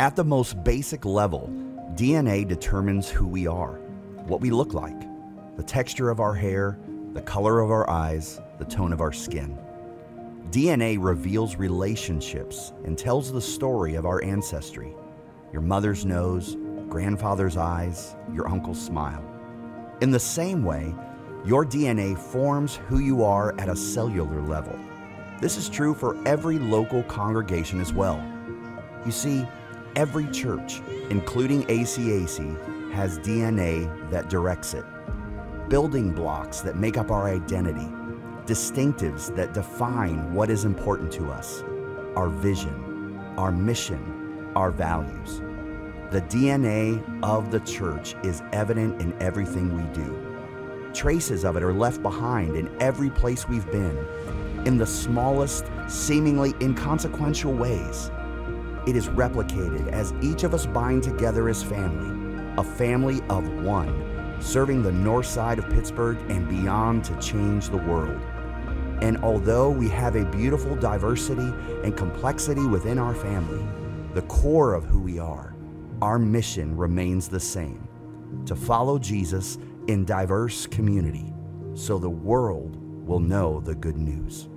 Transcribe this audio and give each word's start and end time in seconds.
At 0.00 0.16
the 0.16 0.24
most 0.24 0.64
basic 0.64 1.04
level, 1.04 1.50
DNA 1.92 2.48
determines 2.48 3.10
who 3.10 3.26
we 3.26 3.46
are, 3.46 3.74
what 4.24 4.40
we 4.40 4.48
look 4.50 4.72
like, 4.72 4.98
the 5.58 5.62
texture 5.62 6.08
of 6.08 6.20
our 6.20 6.32
hair, 6.32 6.78
the 7.12 7.20
color 7.20 7.60
of 7.60 7.70
our 7.70 7.88
eyes, 7.90 8.40
the 8.58 8.64
tone 8.64 8.94
of 8.94 9.02
our 9.02 9.12
skin. 9.12 9.58
DNA 10.48 10.96
reveals 10.98 11.56
relationships 11.56 12.72
and 12.86 12.96
tells 12.96 13.30
the 13.30 13.42
story 13.42 13.94
of 13.94 14.06
our 14.06 14.24
ancestry 14.24 14.94
your 15.52 15.60
mother's 15.60 16.06
nose, 16.06 16.56
grandfather's 16.88 17.58
eyes, 17.58 18.16
your 18.32 18.48
uncle's 18.48 18.80
smile. 18.82 19.22
In 20.00 20.10
the 20.10 20.18
same 20.18 20.64
way, 20.64 20.94
your 21.44 21.66
DNA 21.66 22.16
forms 22.16 22.76
who 22.88 23.00
you 23.00 23.22
are 23.22 23.54
at 23.60 23.68
a 23.68 23.76
cellular 23.76 24.40
level. 24.40 24.78
This 25.42 25.58
is 25.58 25.68
true 25.68 25.92
for 25.92 26.16
every 26.26 26.58
local 26.58 27.02
congregation 27.02 27.82
as 27.82 27.92
well. 27.92 28.18
You 29.04 29.12
see, 29.12 29.46
every 29.96 30.26
church, 30.28 30.80
including 31.10 31.64
ACAC, 31.64 32.92
has 32.92 33.18
DNA 33.20 34.10
that 34.10 34.28
directs 34.28 34.74
it, 34.74 34.84
building 35.68 36.12
blocks 36.12 36.60
that 36.60 36.76
make 36.76 36.96
up 36.96 37.10
our 37.10 37.28
identity, 37.28 37.88
distinctives 38.46 39.34
that 39.36 39.54
define 39.54 40.32
what 40.34 40.50
is 40.50 40.64
important 40.64 41.12
to 41.12 41.30
us, 41.30 41.62
our 42.16 42.28
vision, 42.28 43.16
our 43.36 43.52
mission, 43.52 44.50
our 44.56 44.70
values. 44.70 45.40
The 46.10 46.22
DNA 46.22 47.00
of 47.22 47.52
the 47.52 47.60
church 47.60 48.16
is 48.24 48.42
evident 48.52 49.00
in 49.00 49.14
everything 49.22 49.76
we 49.76 49.84
do. 49.94 50.26
Traces 50.92 51.44
of 51.44 51.56
it 51.56 51.62
are 51.62 51.72
left 51.72 52.02
behind 52.02 52.56
in 52.56 52.68
every 52.82 53.10
place 53.10 53.48
we've 53.48 53.70
been, 53.70 53.96
in 54.66 54.76
the 54.76 54.86
smallest, 54.86 55.66
seemingly 55.88 56.54
inconsequential 56.60 57.52
ways. 57.52 58.10
It 58.86 58.96
is 58.96 59.08
replicated 59.08 59.88
as 59.88 60.14
each 60.22 60.42
of 60.42 60.54
us 60.54 60.66
bind 60.66 61.02
together 61.02 61.48
as 61.48 61.62
family, 61.62 62.54
a 62.56 62.64
family 62.64 63.20
of 63.28 63.46
one, 63.62 64.36
serving 64.40 64.82
the 64.82 64.92
north 64.92 65.26
side 65.26 65.58
of 65.58 65.68
Pittsburgh 65.68 66.18
and 66.30 66.48
beyond 66.48 67.04
to 67.04 67.16
change 67.20 67.68
the 67.68 67.76
world. 67.76 68.20
And 69.02 69.18
although 69.18 69.70
we 69.70 69.88
have 69.90 70.16
a 70.16 70.24
beautiful 70.24 70.76
diversity 70.76 71.52
and 71.84 71.96
complexity 71.96 72.66
within 72.66 72.98
our 72.98 73.14
family, 73.14 73.64
the 74.14 74.22
core 74.22 74.74
of 74.74 74.84
who 74.84 75.00
we 75.00 75.18
are, 75.18 75.54
our 76.00 76.18
mission 76.18 76.76
remains 76.76 77.28
the 77.28 77.40
same 77.40 77.86
to 78.46 78.56
follow 78.56 78.98
Jesus 78.98 79.58
in 79.88 80.04
diverse 80.04 80.66
community 80.66 81.32
so 81.74 81.98
the 81.98 82.08
world 82.08 82.76
will 83.06 83.20
know 83.20 83.60
the 83.60 83.74
good 83.74 83.98
news. 83.98 84.48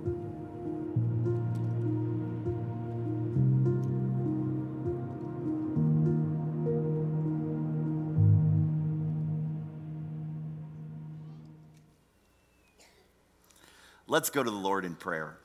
Let's 14.14 14.30
go 14.30 14.44
to 14.44 14.50
the 14.52 14.56
Lord 14.56 14.84
in 14.84 14.94
prayer. 14.94 15.36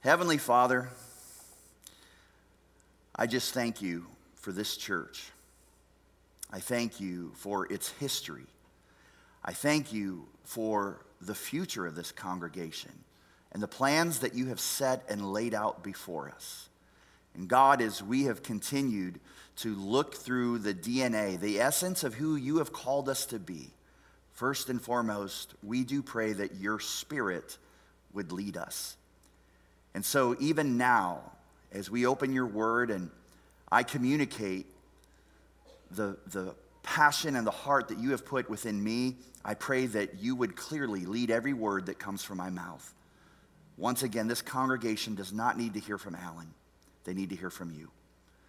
Heavenly 0.00 0.38
Father, 0.38 0.88
I 3.14 3.28
just 3.28 3.54
thank 3.54 3.80
you 3.80 4.04
for 4.34 4.50
this 4.50 4.76
church. 4.76 5.30
I 6.52 6.58
thank 6.58 6.98
you 6.98 7.30
for 7.36 7.72
its 7.72 7.90
history. 8.00 8.46
I 9.44 9.52
thank 9.52 9.92
you 9.92 10.26
for 10.42 11.04
the 11.20 11.36
future 11.36 11.86
of 11.86 11.94
this 11.94 12.10
congregation 12.10 12.90
and 13.52 13.62
the 13.62 13.68
plans 13.68 14.18
that 14.18 14.34
you 14.34 14.46
have 14.46 14.58
set 14.58 15.04
and 15.08 15.32
laid 15.32 15.54
out 15.54 15.84
before 15.84 16.28
us. 16.28 16.68
And 17.36 17.46
God, 17.46 17.80
as 17.80 18.02
we 18.02 18.24
have 18.24 18.42
continued 18.42 19.20
to 19.58 19.72
look 19.76 20.16
through 20.16 20.58
the 20.58 20.74
DNA, 20.74 21.38
the 21.38 21.60
essence 21.60 22.02
of 22.02 22.14
who 22.14 22.34
you 22.34 22.58
have 22.58 22.72
called 22.72 23.08
us 23.08 23.24
to 23.26 23.38
be, 23.38 23.70
first 24.32 24.68
and 24.68 24.82
foremost, 24.82 25.54
we 25.62 25.84
do 25.84 26.02
pray 26.02 26.32
that 26.32 26.56
your 26.56 26.80
spirit 26.80 27.56
would 28.16 28.32
lead 28.32 28.56
us. 28.56 28.96
And 29.94 30.04
so, 30.04 30.36
even 30.40 30.76
now, 30.76 31.20
as 31.72 31.90
we 31.90 32.06
open 32.06 32.32
your 32.32 32.46
word 32.46 32.90
and 32.90 33.10
I 33.70 33.82
communicate 33.82 34.66
the, 35.90 36.18
the 36.26 36.54
passion 36.82 37.36
and 37.36 37.46
the 37.46 37.52
heart 37.52 37.88
that 37.88 37.98
you 37.98 38.10
have 38.10 38.24
put 38.24 38.50
within 38.50 38.82
me, 38.82 39.16
I 39.44 39.54
pray 39.54 39.86
that 39.86 40.20
you 40.20 40.34
would 40.34 40.56
clearly 40.56 41.06
lead 41.06 41.30
every 41.30 41.52
word 41.52 41.86
that 41.86 41.98
comes 41.98 42.22
from 42.22 42.38
my 42.38 42.50
mouth. 42.50 42.94
Once 43.76 44.02
again, 44.02 44.26
this 44.26 44.42
congregation 44.42 45.14
does 45.14 45.32
not 45.32 45.56
need 45.56 45.74
to 45.74 45.80
hear 45.80 45.98
from 45.98 46.14
Alan, 46.14 46.52
they 47.04 47.14
need 47.14 47.30
to 47.30 47.36
hear 47.36 47.50
from 47.50 47.70
you. 47.70 47.90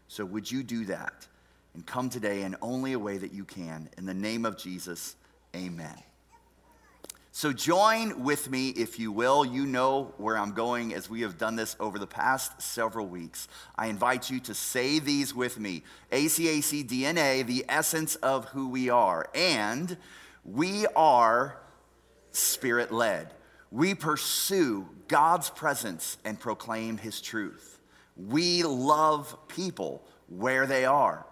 So, 0.07 0.25
would 0.25 0.49
you 0.49 0.63
do 0.63 0.85
that 0.85 1.27
and 1.73 1.85
come 1.85 2.09
today 2.09 2.43
in 2.43 2.55
only 2.61 2.93
a 2.93 2.99
way 2.99 3.17
that 3.17 3.33
you 3.33 3.45
can? 3.45 3.89
In 3.97 4.05
the 4.05 4.13
name 4.13 4.45
of 4.45 4.57
Jesus, 4.57 5.15
amen. 5.55 6.03
So, 7.37 7.53
join 7.53 8.23
with 8.23 8.49
me, 8.49 8.69
if 8.69 8.97
you 8.97 9.11
will. 9.11 9.45
You 9.45 9.67
know 9.67 10.11
where 10.17 10.35
I'm 10.35 10.53
going 10.53 10.95
as 10.95 11.07
we 11.07 11.21
have 11.21 11.37
done 11.37 11.55
this 11.55 11.75
over 11.79 11.99
the 11.99 12.07
past 12.07 12.59
several 12.59 13.05
weeks. 13.05 13.47
I 13.75 13.89
invite 13.89 14.31
you 14.31 14.39
to 14.39 14.55
say 14.55 14.97
these 14.97 15.35
with 15.35 15.59
me 15.59 15.83
ACAC 16.11 16.89
DNA, 16.89 17.45
the 17.45 17.63
essence 17.69 18.15
of 18.15 18.45
who 18.45 18.69
we 18.69 18.89
are. 18.89 19.29
And 19.35 19.97
we 20.45 20.87
are 20.95 21.59
spirit 22.31 22.91
led. 22.91 23.35
We 23.69 23.93
pursue 23.93 24.89
God's 25.07 25.51
presence 25.51 26.17
and 26.25 26.39
proclaim 26.39 26.97
his 26.97 27.21
truth. 27.21 27.79
We 28.15 28.63
love 28.63 29.37
people 29.47 30.03
where 30.27 30.65
they 30.65 30.85
are. 30.85 31.23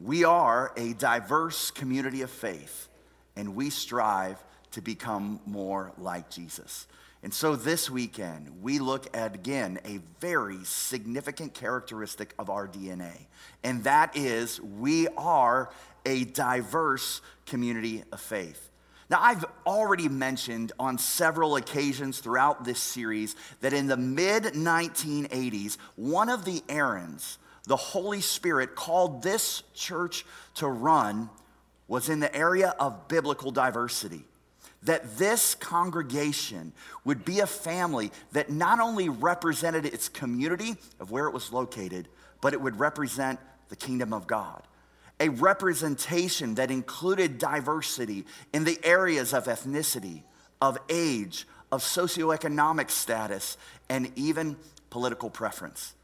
We 0.00 0.24
are 0.24 0.72
a 0.76 0.94
diverse 0.94 1.70
community 1.70 2.22
of 2.22 2.30
faith, 2.30 2.88
and 3.36 3.54
we 3.54 3.70
strive 3.70 4.42
to 4.74 4.80
become 4.80 5.40
more 5.46 5.92
like 5.98 6.28
Jesus. 6.30 6.86
And 7.22 7.32
so 7.32 7.56
this 7.56 7.88
weekend, 7.88 8.62
we 8.62 8.78
look 8.80 9.16
at 9.16 9.34
again 9.34 9.78
a 9.84 10.00
very 10.20 10.62
significant 10.64 11.54
characteristic 11.54 12.34
of 12.38 12.50
our 12.50 12.68
DNA, 12.68 13.26
and 13.62 13.84
that 13.84 14.16
is 14.16 14.60
we 14.60 15.08
are 15.16 15.70
a 16.04 16.24
diverse 16.24 17.22
community 17.46 18.02
of 18.12 18.20
faith. 18.20 18.68
Now, 19.08 19.20
I've 19.20 19.44
already 19.66 20.08
mentioned 20.08 20.72
on 20.78 20.98
several 20.98 21.56
occasions 21.56 22.18
throughout 22.18 22.64
this 22.64 22.80
series 22.80 23.36
that 23.60 23.72
in 23.72 23.86
the 23.86 23.96
mid 23.96 24.44
1980s, 24.44 25.78
one 25.94 26.28
of 26.28 26.44
the 26.44 26.62
errands 26.68 27.38
the 27.66 27.76
Holy 27.76 28.20
Spirit 28.20 28.74
called 28.74 29.22
this 29.22 29.62
church 29.72 30.26
to 30.56 30.68
run 30.68 31.30
was 31.86 32.08
in 32.08 32.20
the 32.20 32.34
area 32.34 32.74
of 32.78 33.08
biblical 33.08 33.50
diversity 33.50 34.24
that 34.84 35.16
this 35.18 35.54
congregation 35.54 36.72
would 37.04 37.24
be 37.24 37.40
a 37.40 37.46
family 37.46 38.12
that 38.32 38.50
not 38.50 38.80
only 38.80 39.08
represented 39.08 39.86
its 39.86 40.08
community 40.08 40.76
of 41.00 41.10
where 41.10 41.26
it 41.26 41.32
was 41.32 41.52
located, 41.52 42.08
but 42.40 42.52
it 42.52 42.60
would 42.60 42.78
represent 42.78 43.40
the 43.68 43.76
kingdom 43.76 44.12
of 44.12 44.26
God. 44.26 44.62
A 45.20 45.30
representation 45.30 46.56
that 46.56 46.70
included 46.70 47.38
diversity 47.38 48.24
in 48.52 48.64
the 48.64 48.78
areas 48.84 49.32
of 49.32 49.44
ethnicity, 49.44 50.22
of 50.60 50.76
age, 50.88 51.46
of 51.72 51.82
socioeconomic 51.82 52.90
status, 52.90 53.56
and 53.88 54.12
even 54.16 54.56
political 54.90 55.30
preference. 55.30 55.94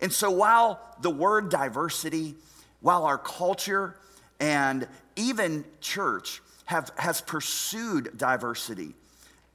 And 0.00 0.12
so 0.12 0.30
while 0.30 0.80
the 1.00 1.10
word 1.10 1.50
diversity, 1.50 2.34
while 2.80 3.04
our 3.04 3.18
culture 3.18 3.96
and 4.38 4.86
even 5.16 5.64
church 5.80 6.40
have, 6.68 6.92
has 6.98 7.22
pursued 7.22 8.18
diversity 8.18 8.94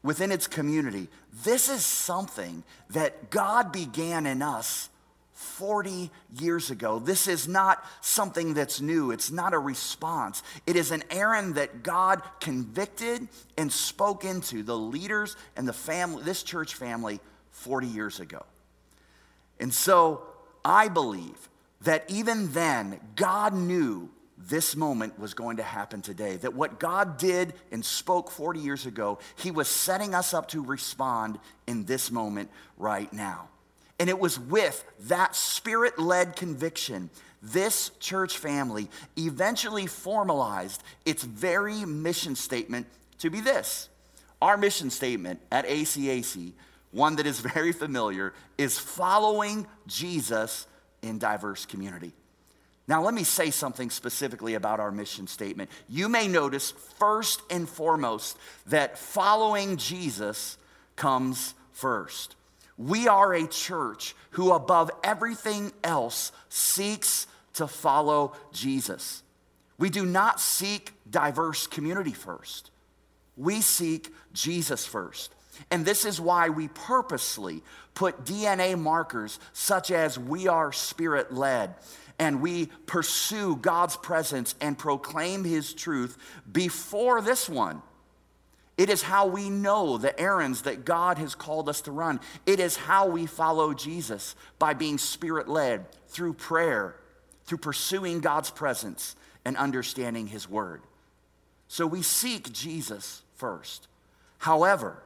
within 0.02 0.32
its 0.32 0.48
community. 0.48 1.08
This 1.44 1.70
is 1.70 1.86
something 1.86 2.64
that 2.90 3.30
God 3.30 3.72
began 3.72 4.26
in 4.26 4.42
us 4.42 4.90
40 5.34 6.10
years 6.40 6.72
ago. 6.72 6.98
This 6.98 7.28
is 7.28 7.48
not 7.48 7.86
something 8.02 8.56
that's 8.56 8.82
new. 8.82 9.12
It's 9.12 9.30
not 9.30 9.54
a 9.54 9.60
response. 9.60 10.42
It 10.66 10.76
is 10.76 10.90
an 10.90 11.04
errand 11.12 11.54
that 11.54 11.84
God 11.84 12.24
convicted 12.40 13.28
and 13.60 13.72
spoke 13.72 14.26
into 14.26 14.64
the 14.64 14.76
leaders 14.76 15.36
and 15.56 15.68
the 15.68 15.74
family, 15.74 16.24
this 16.24 16.42
church 16.42 16.74
family 16.74 17.20
40 17.52 17.86
years 17.86 18.20
ago. 18.20 18.44
And 19.60 19.72
so 19.72 20.24
I 20.66 20.88
believe 20.88 21.48
that 21.82 22.06
even 22.08 22.54
then, 22.54 23.00
God 23.16 23.54
knew 23.54 24.10
this 24.38 24.76
moment 24.76 25.18
was 25.20 25.34
going 25.34 25.58
to 25.58 25.64
happen 25.64 26.02
today. 26.02 26.38
That 26.38 26.54
what 26.54 26.80
God 26.80 27.18
did 27.18 27.54
and 27.72 27.84
spoke 27.84 28.32
40 28.32 28.60
years 28.60 28.86
ago, 28.86 29.20
He 29.36 29.52
was 29.52 29.68
setting 29.68 30.14
us 30.14 30.34
up 30.34 30.50
to 30.50 30.64
respond 30.64 31.40
in 31.68 31.86
this 31.86 32.12
moment 32.12 32.50
right 32.78 33.12
now. 33.14 33.50
And 34.00 34.10
it 34.10 34.20
was 34.20 34.40
with 34.40 34.84
that 35.08 35.36
spirit 35.36 36.00
led 36.00 36.36
conviction, 36.36 37.10
this 37.42 37.92
church 38.00 38.38
family 38.38 38.90
eventually 39.18 39.86
formalized 39.88 40.82
its 41.06 41.24
very 41.24 41.86
mission 41.86 42.36
statement 42.36 42.88
to 43.20 43.30
be 43.30 43.42
this. 43.42 43.90
Our 44.42 44.58
mission 44.58 44.90
statement 44.90 45.40
at 45.52 45.66
ACAC, 45.68 46.54
one 46.92 47.16
that 47.18 47.28
is 47.28 47.40
very 47.40 47.72
familiar, 47.72 48.34
is 48.58 48.80
following 48.80 49.68
Jesus 49.88 50.68
in 51.02 51.20
diverse 51.20 51.66
community. 51.66 52.14
Now, 52.88 53.02
let 53.02 53.14
me 53.14 53.24
say 53.24 53.50
something 53.50 53.90
specifically 53.90 54.56
about 54.56 54.80
our 54.80 54.92
mission 54.92 55.28
statement. 55.28 55.70
You 55.88 56.10
may 56.10 56.28
notice, 56.28 56.72
first 57.00 57.42
and 57.50 57.68
foremost, 57.68 58.38
that 58.68 58.98
following 58.98 59.78
Jesus 59.78 60.58
comes 60.96 61.54
first. 61.72 62.36
We 62.78 63.08
are 63.08 63.34
a 63.34 63.48
church 63.48 64.16
who, 64.32 64.52
above 64.52 64.92
everything 65.04 65.72
else, 65.84 66.32
seeks 66.50 67.28
to 67.54 67.68
follow 67.68 68.34
Jesus. 68.52 69.24
We 69.78 69.90
do 69.90 70.06
not 70.06 70.42
seek 70.42 70.92
diverse 71.10 71.68
community 71.68 72.14
first, 72.14 72.72
we 73.38 73.62
seek 73.62 74.14
Jesus 74.34 74.86
first. 74.86 75.34
And 75.70 75.86
this 75.86 76.04
is 76.04 76.20
why 76.20 76.50
we 76.50 76.68
purposely 76.68 77.62
put 77.94 78.26
DNA 78.26 78.78
markers 78.78 79.40
such 79.54 79.92
as 79.92 80.18
we 80.18 80.48
are 80.48 80.74
spirit 80.74 81.32
led 81.32 81.76
and 82.20 82.42
we 82.42 82.68
pursue 82.86 83.56
God's 83.56 83.96
presence 83.98 84.56
and 84.62 84.78
proclaim 84.78 85.44
His 85.44 85.74
truth 85.74 86.18
before 86.52 87.22
this 87.22 87.50
one. 87.50 87.82
It 88.78 88.90
is 88.90 89.04
how 89.04 89.28
we 89.28 89.50
know 89.50 89.98
the 89.98 90.20
errands 90.20 90.64
that 90.64 90.84
God 90.84 91.18
has 91.20 91.36
called 91.36 91.70
us 91.70 91.82
to 91.82 91.92
run. 91.92 92.20
It 92.46 92.60
is 92.60 92.76
how 92.76 93.08
we 93.08 93.28
follow 93.28 93.74
Jesus 93.74 94.36
by 94.58 94.74
being 94.74 94.98
spirit 94.98 95.48
led 95.48 95.86
through 96.08 96.34
prayer, 96.34 96.96
through 97.46 97.60
pursuing 97.60 98.20
God's 98.20 98.50
presence 98.50 99.16
and 99.46 99.58
understanding 99.58 100.28
His 100.28 100.50
word. 100.50 100.82
So 101.68 101.86
we 101.86 102.02
seek 102.02 102.52
Jesus 102.52 103.22
first. 103.36 103.88
However, 104.40 105.04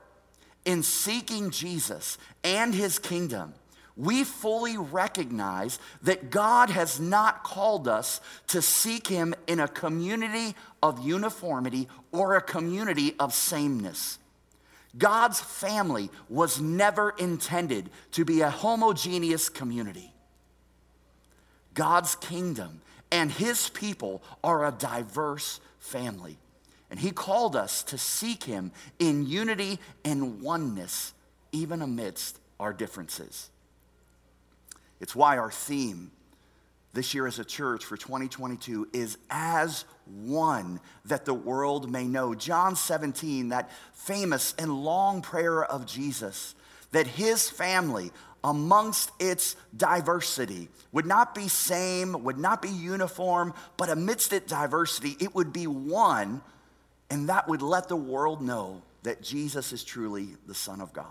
in 0.63 0.83
seeking 0.83 1.49
Jesus 1.49 2.17
and 2.43 2.73
His 2.73 2.99
kingdom, 2.99 3.53
we 3.97 4.23
fully 4.23 4.77
recognize 4.77 5.79
that 6.03 6.29
God 6.29 6.69
has 6.69 6.99
not 6.99 7.43
called 7.43 7.87
us 7.87 8.21
to 8.47 8.61
seek 8.61 9.07
Him 9.07 9.33
in 9.47 9.59
a 9.59 9.67
community 9.67 10.55
of 10.83 11.05
uniformity 11.05 11.87
or 12.11 12.35
a 12.35 12.41
community 12.41 13.15
of 13.19 13.33
sameness. 13.33 14.19
God's 14.97 15.39
family 15.39 16.09
was 16.29 16.61
never 16.61 17.09
intended 17.17 17.89
to 18.11 18.23
be 18.23 18.41
a 18.41 18.49
homogeneous 18.49 19.49
community. 19.49 20.13
God's 21.73 22.15
kingdom 22.15 22.81
and 23.11 23.31
His 23.31 23.69
people 23.69 24.21
are 24.43 24.65
a 24.65 24.71
diverse 24.71 25.59
family. 25.79 26.37
And 26.89 26.99
He 26.99 27.11
called 27.11 27.55
us 27.55 27.83
to 27.83 27.97
seek 27.97 28.43
Him 28.43 28.71
in 28.99 29.25
unity 29.25 29.79
and 30.05 30.41
oneness, 30.41 31.13
even 31.51 31.81
amidst 31.81 32.39
our 32.59 32.73
differences. 32.73 33.49
It's 34.99 35.15
why 35.15 35.37
our 35.37 35.51
theme 35.51 36.11
this 36.93 37.13
year 37.13 37.27
as 37.27 37.37
a 37.37 37.45
church 37.45 37.85
for 37.85 37.95
2022 37.95 38.89
is 38.91 39.17
as 39.29 39.85
one 40.05 40.79
that 41.05 41.25
the 41.25 41.33
world 41.33 41.91
may 41.91 42.05
know. 42.05 42.33
John 42.33 42.75
17, 42.75 43.49
that 43.49 43.69
famous 43.93 44.55
and 44.57 44.83
long 44.83 45.21
prayer 45.21 45.63
of 45.63 45.85
Jesus, 45.85 46.55
that 46.91 47.05
his 47.05 47.49
family, 47.49 48.11
amongst 48.43 49.11
its 49.19 49.55
diversity, 49.75 50.69
would 50.91 51.05
not 51.05 51.35
be 51.35 51.47
same, 51.47 52.23
would 52.23 52.39
not 52.39 52.61
be 52.61 52.69
uniform, 52.69 53.53
but 53.75 53.89
amidst 53.89 54.33
its 54.33 54.49
diversity, 54.49 55.15
it 55.19 55.35
would 55.35 55.53
be 55.53 55.67
one, 55.67 56.41
and 57.11 57.29
that 57.29 57.47
would 57.47 57.61
let 57.61 57.89
the 57.89 57.95
world 57.95 58.41
know 58.41 58.81
that 59.03 59.21
Jesus 59.21 59.71
is 59.71 59.83
truly 59.83 60.29
the 60.47 60.55
Son 60.55 60.81
of 60.81 60.93
God. 60.93 61.05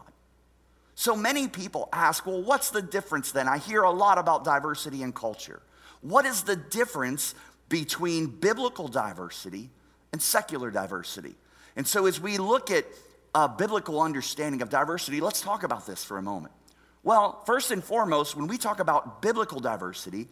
So 0.98 1.14
many 1.14 1.46
people 1.46 1.90
ask, 1.92 2.24
well, 2.24 2.42
what's 2.42 2.70
the 2.70 2.80
difference 2.80 3.30
then? 3.30 3.46
I 3.48 3.58
hear 3.58 3.82
a 3.82 3.90
lot 3.90 4.16
about 4.16 4.44
diversity 4.44 5.02
in 5.02 5.12
culture. 5.12 5.60
What 6.00 6.24
is 6.24 6.42
the 6.42 6.56
difference 6.56 7.34
between 7.68 8.26
biblical 8.28 8.88
diversity 8.88 9.68
and 10.12 10.22
secular 10.22 10.70
diversity? 10.70 11.34
And 11.76 11.86
so, 11.86 12.06
as 12.06 12.18
we 12.18 12.38
look 12.38 12.70
at 12.70 12.86
a 13.34 13.46
biblical 13.46 14.00
understanding 14.00 14.62
of 14.62 14.70
diversity, 14.70 15.20
let's 15.20 15.42
talk 15.42 15.64
about 15.64 15.86
this 15.86 16.02
for 16.02 16.16
a 16.16 16.22
moment. 16.22 16.54
Well, 17.02 17.42
first 17.44 17.72
and 17.72 17.84
foremost, 17.84 18.34
when 18.34 18.46
we 18.46 18.56
talk 18.56 18.80
about 18.80 19.20
biblical 19.20 19.60
diversity, 19.60 20.28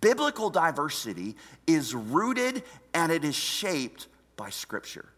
biblical 0.00 0.48
diversity 0.48 1.36
is 1.66 1.94
rooted 1.94 2.62
and 2.94 3.12
it 3.12 3.22
is 3.22 3.34
shaped 3.34 4.06
by 4.38 4.48
Scripture. 4.48 5.10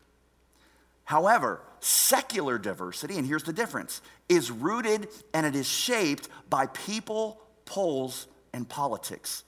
However, 1.08 1.62
secular 1.80 2.58
diversity, 2.58 3.16
and 3.16 3.26
here's 3.26 3.44
the 3.44 3.52
difference, 3.54 4.02
is 4.28 4.50
rooted 4.50 5.08
and 5.32 5.46
it 5.46 5.56
is 5.56 5.66
shaped 5.66 6.28
by 6.50 6.66
people, 6.66 7.40
polls, 7.64 8.26
and 8.52 8.68
politics. 8.68 9.42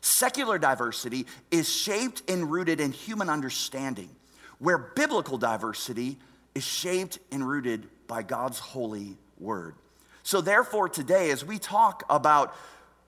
Secular 0.00 0.58
diversity 0.58 1.26
is 1.52 1.72
shaped 1.72 2.28
and 2.28 2.50
rooted 2.50 2.80
in 2.80 2.90
human 2.90 3.30
understanding, 3.30 4.10
where 4.58 4.76
biblical 4.76 5.38
diversity 5.38 6.18
is 6.52 6.64
shaped 6.64 7.20
and 7.30 7.46
rooted 7.46 7.86
by 8.08 8.24
God's 8.24 8.58
holy 8.58 9.16
word. 9.38 9.76
So, 10.24 10.40
therefore, 10.40 10.88
today, 10.88 11.30
as 11.30 11.44
we 11.44 11.60
talk 11.60 12.02
about 12.10 12.56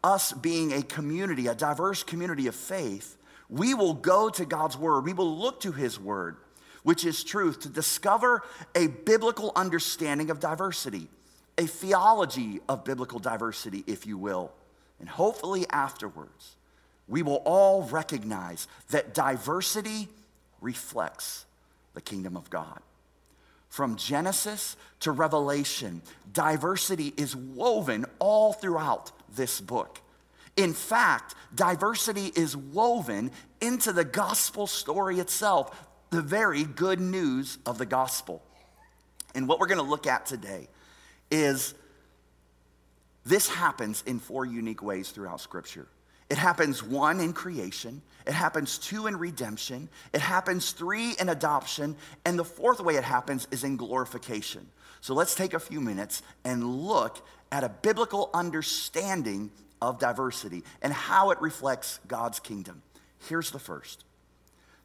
us 0.04 0.32
being 0.32 0.72
a 0.72 0.82
community, 0.84 1.48
a 1.48 1.56
diverse 1.56 2.04
community 2.04 2.46
of 2.46 2.54
faith, 2.54 3.16
we 3.48 3.74
will 3.74 3.94
go 3.94 4.30
to 4.30 4.44
God's 4.44 4.76
word, 4.76 5.04
we 5.04 5.12
will 5.12 5.36
look 5.36 5.58
to 5.62 5.72
his 5.72 5.98
word 5.98 6.36
which 6.86 7.04
is 7.04 7.24
truth, 7.24 7.58
to 7.58 7.68
discover 7.68 8.44
a 8.76 8.86
biblical 8.86 9.50
understanding 9.56 10.30
of 10.30 10.38
diversity, 10.38 11.08
a 11.58 11.66
theology 11.66 12.60
of 12.68 12.84
biblical 12.84 13.18
diversity, 13.18 13.82
if 13.88 14.06
you 14.06 14.16
will. 14.16 14.52
And 15.00 15.08
hopefully, 15.08 15.66
afterwards, 15.70 16.54
we 17.08 17.24
will 17.24 17.42
all 17.44 17.82
recognize 17.82 18.68
that 18.90 19.14
diversity 19.14 20.06
reflects 20.60 21.44
the 21.94 22.00
kingdom 22.00 22.36
of 22.36 22.50
God. 22.50 22.78
From 23.68 23.96
Genesis 23.96 24.76
to 25.00 25.10
Revelation, 25.10 26.02
diversity 26.32 27.12
is 27.16 27.34
woven 27.34 28.06
all 28.20 28.52
throughout 28.52 29.10
this 29.34 29.60
book. 29.60 30.00
In 30.56 30.72
fact, 30.72 31.34
diversity 31.52 32.32
is 32.36 32.56
woven 32.56 33.32
into 33.60 33.92
the 33.92 34.04
gospel 34.04 34.68
story 34.68 35.18
itself 35.18 35.85
the 36.10 36.22
very 36.22 36.64
good 36.64 37.00
news 37.00 37.58
of 37.66 37.78
the 37.78 37.86
gospel. 37.86 38.42
And 39.34 39.48
what 39.48 39.60
we're 39.60 39.66
going 39.66 39.84
to 39.84 39.84
look 39.84 40.06
at 40.06 40.26
today 40.26 40.68
is 41.30 41.74
this 43.24 43.48
happens 43.48 44.02
in 44.06 44.18
four 44.18 44.44
unique 44.44 44.82
ways 44.82 45.10
throughout 45.10 45.40
Scripture. 45.40 45.86
It 46.28 46.38
happens 46.38 46.82
one 46.82 47.20
in 47.20 47.32
creation, 47.32 48.02
it 48.26 48.32
happens 48.32 48.78
two 48.78 49.06
in 49.06 49.16
redemption, 49.16 49.88
it 50.12 50.20
happens 50.20 50.72
three 50.72 51.14
in 51.20 51.28
adoption, 51.28 51.96
and 52.24 52.36
the 52.36 52.44
fourth 52.44 52.80
way 52.80 52.96
it 52.96 53.04
happens 53.04 53.46
is 53.52 53.62
in 53.62 53.76
glorification. 53.76 54.66
So 55.00 55.14
let's 55.14 55.36
take 55.36 55.54
a 55.54 55.60
few 55.60 55.80
minutes 55.80 56.22
and 56.44 56.64
look 56.64 57.24
at 57.52 57.62
a 57.62 57.68
biblical 57.68 58.30
understanding 58.34 59.52
of 59.80 60.00
diversity 60.00 60.64
and 60.82 60.92
how 60.92 61.30
it 61.30 61.40
reflects 61.40 62.00
God's 62.08 62.40
kingdom. 62.40 62.82
Here's 63.28 63.50
the 63.50 63.58
first 63.60 64.04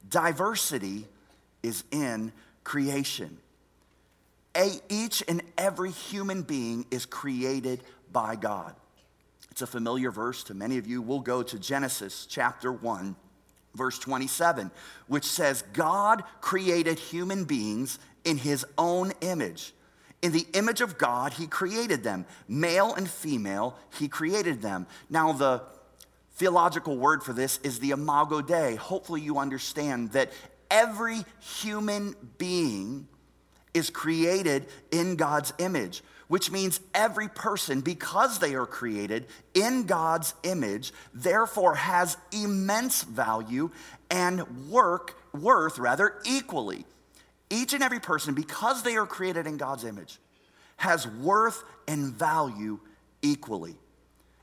Diversity 0.10 1.08
is 1.64 1.84
in 1.92 2.32
creation. 2.64 3.38
A, 4.56 4.70
each 4.90 5.24
and 5.28 5.42
every 5.58 5.92
human 5.92 6.42
being 6.42 6.86
is 6.92 7.06
created 7.06 7.82
by 8.12 8.36
God. 8.36 8.76
It's 9.52 9.62
a 9.62 9.68
familiar 9.68 10.12
verse 10.12 10.44
to 10.46 10.54
many 10.54 10.78
of 10.78 10.88
you. 10.88 11.02
We'll 11.02 11.20
go 11.20 11.44
to 11.44 11.60
Genesis 11.60 12.26
chapter 12.30 12.72
1, 12.72 13.16
verse 13.76 14.00
27, 14.00 14.72
which 15.08 15.26
says, 15.26 15.64
God 15.74 16.24
created 16.42 17.00
human 17.00 17.46
beings 17.46 18.00
in 18.24 18.38
his 18.38 18.66
own 18.78 19.14
image. 19.22 19.74
In 20.22 20.32
the 20.32 20.46
image 20.54 20.82
of 20.82 20.98
God, 20.98 21.34
he 21.34 21.48
created 21.48 22.04
them. 22.04 22.26
Male 22.48 22.94
and 22.94 23.10
female, 23.10 23.76
he 23.98 24.08
created 24.08 24.62
them. 24.62 24.86
Now, 25.10 25.32
the 25.32 25.64
theological 26.42 26.98
word 26.98 27.22
for 27.22 27.34
this 27.34 27.60
is 27.62 27.78
the 27.78 27.92
imago 27.92 28.42
Dei. 28.42 28.74
Hopefully, 28.74 29.22
you 29.22 29.38
understand 29.38 30.12
that 30.14 30.32
every 30.72 31.24
human 31.40 32.16
being 32.40 33.08
is 33.76 33.92
created 33.92 34.66
in 34.90 35.18
God's 35.18 35.54
image, 35.60 36.02
which 36.30 36.50
means 36.50 36.80
every 36.96 37.28
person, 37.28 37.82
because 37.82 38.40
they 38.40 38.56
are 38.56 38.66
created 38.66 39.28
in 39.54 39.84
God's 39.84 40.34
image, 40.42 40.94
therefore 41.14 41.76
has 41.76 42.18
immense 42.32 43.04
value 43.04 43.70
and 44.10 44.68
work, 44.68 45.16
worth 45.40 45.78
rather 45.78 46.16
equally. 46.26 46.86
Each 47.52 47.74
and 47.74 47.84
every 47.84 48.00
person, 48.00 48.34
because 48.34 48.82
they 48.82 48.96
are 48.96 49.06
created 49.06 49.46
in 49.46 49.58
God's 49.58 49.84
image, 49.84 50.18
has 50.78 51.08
worth 51.08 51.64
and 51.88 52.12
value 52.12 52.80
equally. 53.22 53.76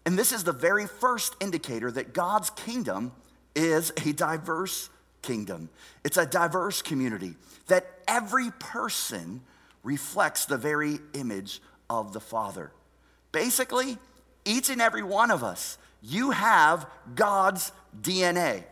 And 0.08 0.18
this 0.18 0.32
is 0.32 0.42
the 0.42 0.54
very 0.54 0.86
first 0.86 1.36
indicator 1.38 1.90
that 1.90 2.14
God's 2.14 2.48
kingdom 2.48 3.12
is 3.54 3.92
a 4.06 4.14
diverse 4.14 4.88
kingdom. 5.20 5.68
It's 6.02 6.16
a 6.16 6.24
diverse 6.24 6.80
community 6.80 7.34
that 7.66 7.86
every 8.08 8.50
person 8.58 9.42
reflects 9.82 10.46
the 10.46 10.56
very 10.56 11.00
image 11.12 11.60
of 11.90 12.14
the 12.14 12.20
Father. 12.20 12.72
Basically, 13.32 13.98
each 14.46 14.70
and 14.70 14.80
every 14.80 15.02
one 15.02 15.30
of 15.30 15.44
us, 15.44 15.76
you 16.00 16.30
have 16.30 16.86
God's 17.14 17.70
DNA. 18.00 18.64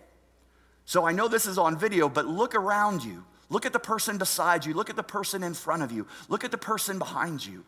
So 0.86 1.06
I 1.06 1.12
know 1.12 1.28
this 1.28 1.44
is 1.44 1.58
on 1.58 1.76
video, 1.76 2.08
but 2.08 2.26
look 2.26 2.54
around 2.54 3.04
you. 3.04 3.26
Look 3.50 3.66
at 3.66 3.74
the 3.74 3.78
person 3.78 4.16
beside 4.16 4.64
you. 4.64 4.72
Look 4.72 4.88
at 4.88 4.96
the 4.96 5.02
person 5.02 5.42
in 5.42 5.52
front 5.52 5.82
of 5.82 5.92
you. 5.92 6.06
Look 6.30 6.44
at 6.44 6.50
the 6.50 6.56
person 6.56 6.98
behind 6.98 7.44
you. 7.44 7.66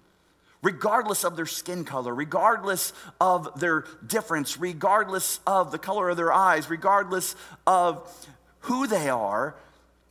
Regardless 0.62 1.24
of 1.24 1.36
their 1.36 1.46
skin 1.46 1.84
color, 1.84 2.14
regardless 2.14 2.92
of 3.20 3.60
their 3.60 3.84
difference, 4.04 4.58
regardless 4.58 5.38
of 5.46 5.70
the 5.70 5.78
color 5.78 6.08
of 6.08 6.16
their 6.16 6.32
eyes, 6.32 6.68
regardless 6.68 7.36
of 7.66 8.28
who 8.60 8.86
they 8.86 9.08
are, 9.08 9.54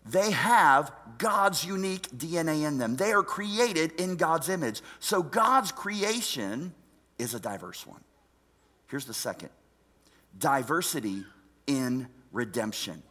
they 0.05 0.31
have 0.31 0.91
God's 1.17 1.65
unique 1.65 2.09
DNA 2.11 2.65
in 2.65 2.77
them. 2.77 2.95
They 2.95 3.11
are 3.11 3.23
created 3.23 3.91
in 3.99 4.15
God's 4.15 4.47
image. 4.47 4.81
So 4.99 5.21
God's 5.21 5.71
creation 5.71 6.73
is 7.19 7.33
a 7.33 7.39
diverse 7.39 7.85
one. 7.85 8.01
Here's 8.87 9.05
the 9.05 9.13
second 9.13 9.49
diversity 10.37 11.25
in 11.65 12.07
redemption. 12.31 13.01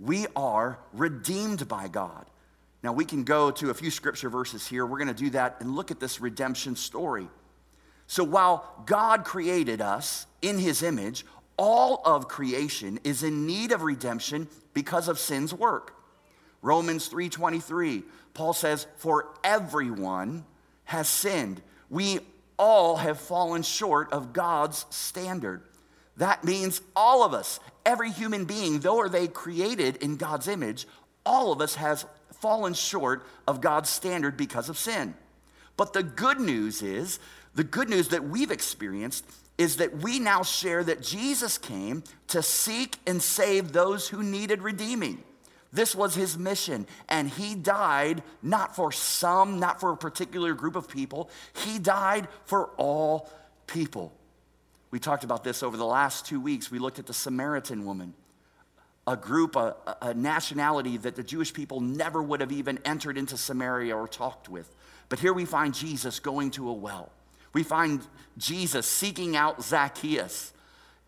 We 0.00 0.26
are 0.34 0.78
redeemed 0.92 1.68
by 1.68 1.88
God. 1.88 2.26
Now, 2.82 2.92
we 2.92 3.04
can 3.04 3.22
go 3.22 3.50
to 3.52 3.70
a 3.70 3.74
few 3.74 3.90
scripture 3.90 4.28
verses 4.28 4.66
here. 4.66 4.84
We're 4.84 4.98
going 4.98 5.08
to 5.08 5.14
do 5.14 5.30
that 5.30 5.56
and 5.60 5.76
look 5.76 5.90
at 5.90 6.00
this 6.00 6.20
redemption 6.20 6.74
story. 6.74 7.28
So, 8.08 8.24
while 8.24 8.82
God 8.86 9.24
created 9.24 9.80
us 9.80 10.26
in 10.42 10.58
his 10.58 10.82
image, 10.82 11.24
all 11.56 12.02
of 12.04 12.28
creation 12.28 12.98
is 13.04 13.22
in 13.22 13.46
need 13.46 13.72
of 13.72 13.82
redemption 13.82 14.48
because 14.74 15.06
of 15.08 15.18
sin's 15.18 15.54
work. 15.54 15.94
Romans 16.60 17.08
3:23, 17.08 18.04
Paul 18.34 18.52
says, 18.52 18.86
"For 18.96 19.32
everyone 19.44 20.44
has 20.84 21.08
sinned. 21.08 21.62
We 21.88 22.20
all 22.58 22.96
have 22.96 23.20
fallen 23.20 23.62
short 23.62 24.12
of 24.12 24.32
God's 24.32 24.86
standard." 24.90 25.62
That 26.16 26.44
means 26.44 26.80
all 26.94 27.22
of 27.22 27.32
us, 27.32 27.60
every 27.86 28.10
human 28.10 28.44
being, 28.44 28.80
though 28.80 29.00
are 29.00 29.08
they 29.08 29.28
created 29.28 29.96
in 29.96 30.16
God's 30.16 30.48
image, 30.48 30.86
all 31.24 31.52
of 31.52 31.60
us 31.60 31.76
has 31.76 32.04
fallen 32.32 32.74
short 32.74 33.26
of 33.46 33.60
God's 33.60 33.90
standard 33.90 34.36
because 34.36 34.68
of 34.68 34.78
sin. 34.78 35.14
But 35.76 35.92
the 35.92 36.02
good 36.02 36.40
news 36.40 36.82
is, 36.82 37.18
the 37.54 37.64
good 37.64 37.88
news 37.88 38.08
that 38.08 38.24
we've 38.24 38.50
experienced 38.50 39.24
is 39.58 39.76
that 39.76 39.98
we 39.98 40.18
now 40.18 40.42
share 40.42 40.82
that 40.84 41.02
Jesus 41.02 41.58
came 41.58 42.02
to 42.28 42.42
seek 42.42 42.96
and 43.06 43.22
save 43.22 43.72
those 43.72 44.08
who 44.08 44.22
needed 44.22 44.62
redeeming. 44.62 45.22
This 45.72 45.94
was 45.94 46.14
his 46.14 46.36
mission, 46.36 46.86
and 47.08 47.30
he 47.30 47.54
died 47.54 48.22
not 48.42 48.76
for 48.76 48.92
some, 48.92 49.58
not 49.58 49.80
for 49.80 49.92
a 49.92 49.96
particular 49.96 50.52
group 50.52 50.76
of 50.76 50.88
people. 50.88 51.30
He 51.54 51.78
died 51.78 52.28
for 52.44 52.66
all 52.76 53.30
people. 53.66 54.12
We 54.90 54.98
talked 54.98 55.24
about 55.24 55.44
this 55.44 55.62
over 55.62 55.78
the 55.78 55.86
last 55.86 56.26
two 56.26 56.40
weeks. 56.40 56.70
We 56.70 56.78
looked 56.78 56.98
at 56.98 57.06
the 57.06 57.14
Samaritan 57.14 57.86
woman, 57.86 58.12
a 59.06 59.16
group, 59.16 59.56
a, 59.56 59.74
a 60.00 60.14
nationality 60.14 60.96
that 60.96 61.16
the 61.16 61.22
Jewish 61.22 61.52
people 61.52 61.80
never 61.80 62.22
would 62.22 62.40
have 62.40 62.52
even 62.52 62.78
entered 62.84 63.18
into 63.18 63.36
Samaria 63.36 63.96
or 63.96 64.06
talked 64.06 64.48
with. 64.48 64.74
But 65.08 65.18
here 65.18 65.32
we 65.32 65.44
find 65.44 65.74
Jesus 65.74 66.20
going 66.20 66.52
to 66.52 66.68
a 66.68 66.72
well. 66.72 67.10
We 67.52 67.62
find 67.62 68.00
Jesus 68.38 68.86
seeking 68.86 69.36
out 69.36 69.62
Zacchaeus, 69.62 70.52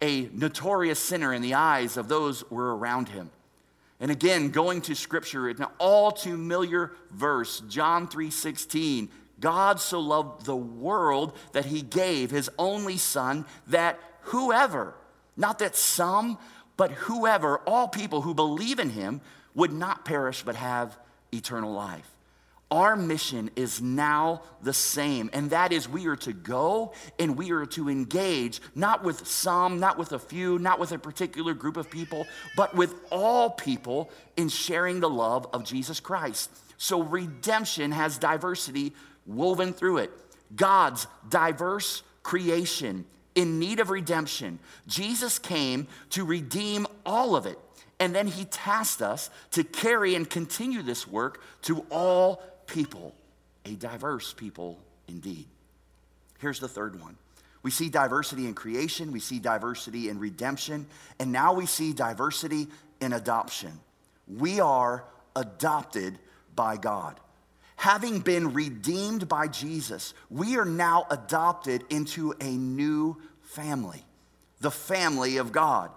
a 0.03 0.29
notorious 0.33 0.99
sinner 0.99 1.33
in 1.33 1.41
the 1.41 1.55
eyes 1.55 1.97
of 1.97 2.09
those 2.09 2.41
who 2.41 2.57
were 2.57 2.77
around 2.77 3.09
him. 3.09 3.31
And 4.01 4.11
again, 4.11 4.51
going 4.51 4.83
to 4.83 4.95
scripture, 4.95 5.49
an 5.49 5.65
all 5.79 6.11
too 6.13 6.33
familiar 6.33 6.93
verse, 7.11 7.61
John 7.69 8.09
3:16, 8.09 9.09
God 9.41 9.81
so 9.81 10.01
loved 10.01 10.45
the 10.45 10.57
world 10.57 11.37
that 11.53 11.65
he 11.65 11.81
gave 11.83 12.31
his 12.31 12.51
only 12.59 12.99
son 12.99 13.47
that 13.69 13.99
whoever, 14.23 14.95
not 15.37 15.59
that 15.61 15.77
some, 15.77 16.39
but 16.77 16.93
whoever, 16.93 17.59
all 17.61 17.89
people 17.89 18.23
who 18.23 18.35
believe 18.35 18.79
in 18.79 18.91
him 18.91 19.21
would 19.55 19.73
not 19.73 20.05
perish 20.05 20.43
but 20.43 20.57
have 20.57 20.97
eternal 21.33 21.73
life. 21.73 22.11
Our 22.71 22.97
mission 22.97 23.51
is 23.55 23.81
now 23.81 24.43
the 24.63 24.73
same, 24.73 25.31
and 25.33 25.51
that 25.51 25.73
is 25.73 25.89
we 25.89 26.09
are 26.09 26.17
to 26.17 26.33
go 26.33 26.93
and 27.21 27.37
we 27.37 27.53
are 27.53 27.67
to 27.67 27.89
engage, 27.89 28.61
not 28.75 29.05
with 29.05 29.29
some, 29.29 29.79
not 29.79 29.97
with 29.97 30.13
a 30.13 30.19
few, 30.19 30.59
not 30.59 30.81
with 30.81 30.91
a 30.91 30.99
particular 30.99 31.55
group 31.55 31.77
of 31.77 31.89
people, 31.89 32.27
but 32.57 32.75
with 32.75 32.95
all 33.13 33.51
people 33.51 34.11
in 34.37 34.49
sharing 34.49 34.99
the 34.99 35.11
love 35.11 35.47
of 35.53 35.65
Jesus 35.65 36.01
Christ. 36.01 36.51
So 36.77 37.03
redemption 37.03 37.93
has 37.93 38.19
diversity 38.19 38.93
woven 39.27 39.73
through 39.73 39.99
it. 39.99 40.11
God's 40.57 41.07
diverse 41.29 42.03
creation 42.23 43.05
in 43.35 43.59
need 43.59 43.81
of 43.81 43.91
redemption. 43.91 44.59
Jesus 44.87 45.39
came 45.39 45.87
to 46.11 46.25
redeem 46.25 46.87
all 47.05 47.37
of 47.37 47.47
it. 47.47 47.59
And 48.01 48.15
then 48.15 48.27
he 48.27 48.45
tasked 48.45 49.03
us 49.03 49.31
to 49.53 49.65
carry 49.65 50.15
and 50.15 50.29
continue 50.29 50.83
this 50.83 51.07
work 51.07 51.41
to 51.63 51.87
all 51.91 52.43
people, 52.67 53.15
a 53.65 53.71
diverse 53.71 54.33
people 54.33 54.79
indeed. 55.09 55.47
Here's 56.39 56.61
the 56.61 56.69
third 56.69 57.01
one. 57.01 57.17
We 57.63 57.71
see 57.71 57.89
diversity 57.89 58.47
in 58.47 58.55
creation, 58.55 59.11
we 59.11 59.21
see 59.21 59.39
diversity 59.39 60.11
in 60.11 60.19
redemption, 60.19 60.87
and 61.19 61.33
now 61.33 61.55
we 61.55 61.65
see 61.65 61.95
diversity 61.95 62.69
in 63.01 63.15
adoption. 63.15 63.73
We 64.29 64.61
are 64.61 65.05
adopted 65.35 66.19
by 66.55 66.77
God. 66.77 67.19
Having 67.77 68.21
been 68.21 68.55
redeemed 68.55 69.29
by 69.29 69.49
Jesus, 69.49 70.15
we 70.31 70.57
are 70.57 70.65
now 70.65 71.07
adopted 71.11 71.85
into 71.91 72.35
a 72.41 72.51
new 72.51 73.21
family, 73.43 74.05
the 74.61 74.71
family 74.71 75.37
of 75.37 75.53
God. 75.53 75.91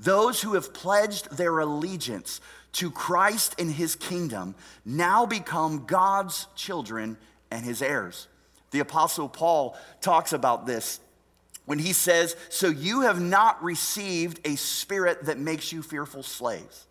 Those 0.00 0.40
who 0.40 0.54
have 0.54 0.72
pledged 0.72 1.36
their 1.36 1.58
allegiance 1.58 2.40
to 2.72 2.90
Christ 2.90 3.54
and 3.58 3.70
his 3.70 3.96
kingdom 3.96 4.54
now 4.84 5.26
become 5.26 5.86
God's 5.86 6.46
children 6.54 7.16
and 7.50 7.64
his 7.64 7.82
heirs. 7.82 8.28
The 8.70 8.80
Apostle 8.80 9.28
Paul 9.28 9.76
talks 10.00 10.32
about 10.32 10.66
this 10.66 11.00
when 11.64 11.78
he 11.78 11.92
says, 11.92 12.36
So 12.50 12.68
you 12.68 13.02
have 13.02 13.20
not 13.20 13.62
received 13.62 14.40
a 14.44 14.56
spirit 14.56 15.24
that 15.24 15.38
makes 15.38 15.72
you 15.72 15.82
fearful 15.82 16.22
slaves. 16.22 16.86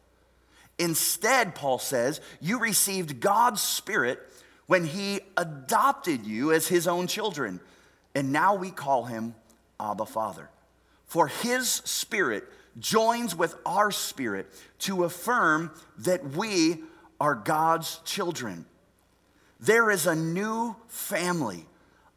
Instead, 0.80 1.56
Paul 1.56 1.80
says, 1.80 2.22
you 2.40 2.60
received 2.60 3.20
God's 3.20 3.62
spirit 3.62 4.20
when 4.68 4.86
he 4.86 5.22
adopted 5.36 6.26
you 6.26 6.52
as 6.52 6.68
his 6.68 6.88
own 6.88 7.08
children. 7.08 7.60
And 8.14 8.32
now 8.32 8.56
we 8.56 8.70
call 8.70 9.06
him 9.06 9.34
Abba 9.80 10.06
Father. 10.06 10.50
For 11.06 11.28
his 11.28 11.70
spirit 11.70 12.44
joins 12.80 13.36
with 13.36 13.56
our 13.66 13.92
spirit 13.92 14.48
to 14.80 15.04
affirm 15.04 15.72
that 16.00 16.32
we 16.32 16.84
are 17.20 17.34
God's 17.34 18.00
children. 18.06 18.66
There 19.60 19.90
is 19.90 20.06
a 20.06 20.16
new 20.16 20.76
family. 20.88 21.66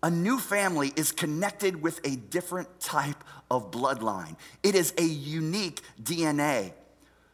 A 0.03 0.11
new 0.11 0.39
family 0.39 0.93
is 0.97 1.13
connected 1.13 1.81
with 1.81 2.01
a 2.05 2.17
different 2.17 2.81
type 2.81 3.23
of 3.51 3.71
bloodline. 3.71 4.37
It 4.63 4.75
is 4.75 4.93
a 4.99 5.05
unique 5.05 5.81
DNA. 6.03 6.73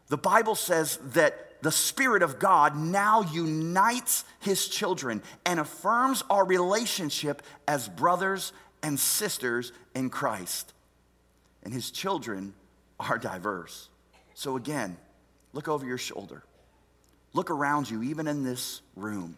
The 0.09 0.17
Bible 0.17 0.55
says 0.55 0.99
that 1.13 1.63
the 1.63 1.73
Spirit 1.73 2.23
of 2.23 2.39
God 2.39 2.77
now 2.77 3.23
unites 3.23 4.25
His 4.41 4.69
children 4.69 5.23
and 5.45 5.59
affirms 5.59 6.23
our 6.31 6.45
relationship 6.45 7.43
as 7.67 7.89
brothers 7.89 8.53
and 8.83 9.01
sisters 9.01 9.73
in 9.95 10.11
Christ. 10.11 10.73
And 11.65 11.73
His 11.73 11.91
children 11.91 12.55
are 13.01 13.19
diverse. 13.19 13.89
So, 14.35 14.57
again, 14.57 14.97
look 15.53 15.67
over 15.67 15.85
your 15.85 15.99
shoulder. 15.99 16.45
Look 17.33 17.51
around 17.51 17.91
you, 17.91 18.03
even 18.03 18.29
in 18.29 18.45
this 18.45 18.81
room. 18.95 19.37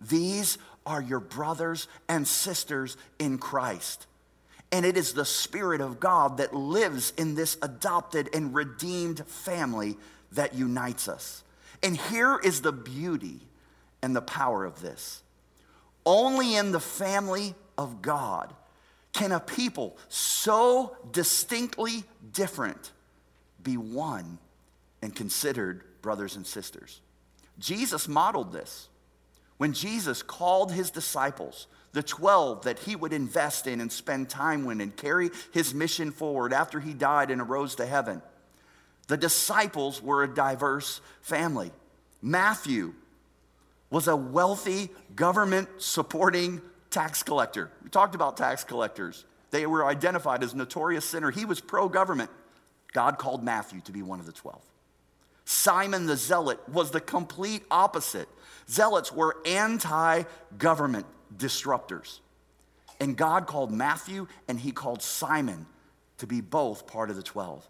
These 0.00 0.58
are 0.84 1.02
your 1.02 1.20
brothers 1.20 1.88
and 2.08 2.26
sisters 2.26 2.96
in 3.18 3.38
Christ. 3.38 4.06
And 4.72 4.84
it 4.84 4.96
is 4.96 5.12
the 5.12 5.24
Spirit 5.24 5.80
of 5.80 6.00
God 6.00 6.38
that 6.38 6.54
lives 6.54 7.12
in 7.16 7.34
this 7.34 7.56
adopted 7.62 8.28
and 8.34 8.54
redeemed 8.54 9.24
family 9.26 9.96
that 10.32 10.54
unites 10.54 11.08
us. 11.08 11.44
And 11.82 11.96
here 11.96 12.38
is 12.42 12.62
the 12.62 12.72
beauty 12.72 13.40
and 14.02 14.14
the 14.14 14.22
power 14.22 14.64
of 14.64 14.80
this. 14.80 15.22
Only 16.04 16.56
in 16.56 16.72
the 16.72 16.80
family 16.80 17.54
of 17.78 18.02
God 18.02 18.52
can 19.12 19.32
a 19.32 19.40
people 19.40 19.96
so 20.08 20.96
distinctly 21.10 22.04
different 22.32 22.92
be 23.62 23.76
one 23.76 24.38
and 25.02 25.14
considered 25.14 25.82
brothers 26.02 26.36
and 26.36 26.46
sisters. 26.46 27.00
Jesus 27.58 28.08
modeled 28.08 28.52
this. 28.52 28.88
When 29.56 29.72
Jesus 29.72 30.22
called 30.22 30.70
his 30.70 30.90
disciples, 30.90 31.66
the 31.96 32.02
12 32.02 32.64
that 32.64 32.78
he 32.80 32.94
would 32.94 33.14
invest 33.14 33.66
in 33.66 33.80
and 33.80 33.90
spend 33.90 34.28
time 34.28 34.66
with 34.66 34.82
and 34.82 34.94
carry 34.94 35.30
his 35.52 35.72
mission 35.72 36.10
forward 36.10 36.52
after 36.52 36.78
he 36.78 36.92
died 36.92 37.30
and 37.30 37.40
arose 37.40 37.76
to 37.76 37.86
heaven, 37.86 38.20
the 39.08 39.16
disciples 39.16 40.02
were 40.02 40.22
a 40.22 40.28
diverse 40.28 41.00
family. 41.22 41.72
Matthew 42.20 42.92
was 43.88 44.08
a 44.08 44.14
wealthy, 44.14 44.90
government 45.14 45.70
supporting 45.78 46.60
tax 46.90 47.22
collector. 47.22 47.70
We 47.82 47.88
talked 47.88 48.14
about 48.14 48.36
tax 48.36 48.62
collectors. 48.62 49.24
They 49.50 49.64
were 49.64 49.86
identified 49.86 50.44
as 50.44 50.54
notorious 50.54 51.06
sinner. 51.06 51.30
He 51.30 51.46
was 51.46 51.62
pro 51.62 51.88
government. 51.88 52.30
God 52.92 53.16
called 53.16 53.42
Matthew 53.42 53.80
to 53.86 53.92
be 53.92 54.02
one 54.02 54.20
of 54.20 54.26
the 54.26 54.32
12. 54.32 54.60
Simon 55.66 56.06
the 56.06 56.16
Zealot 56.16 56.60
was 56.68 56.92
the 56.92 57.00
complete 57.00 57.64
opposite. 57.72 58.28
Zealots 58.70 59.10
were 59.10 59.38
anti 59.44 60.22
government 60.56 61.06
disruptors. 61.36 62.20
And 63.00 63.16
God 63.16 63.48
called 63.48 63.72
Matthew 63.72 64.28
and 64.46 64.60
he 64.60 64.70
called 64.70 65.02
Simon 65.02 65.66
to 66.18 66.26
be 66.28 66.40
both 66.40 66.86
part 66.86 67.10
of 67.10 67.16
the 67.16 67.22
12. 67.24 67.68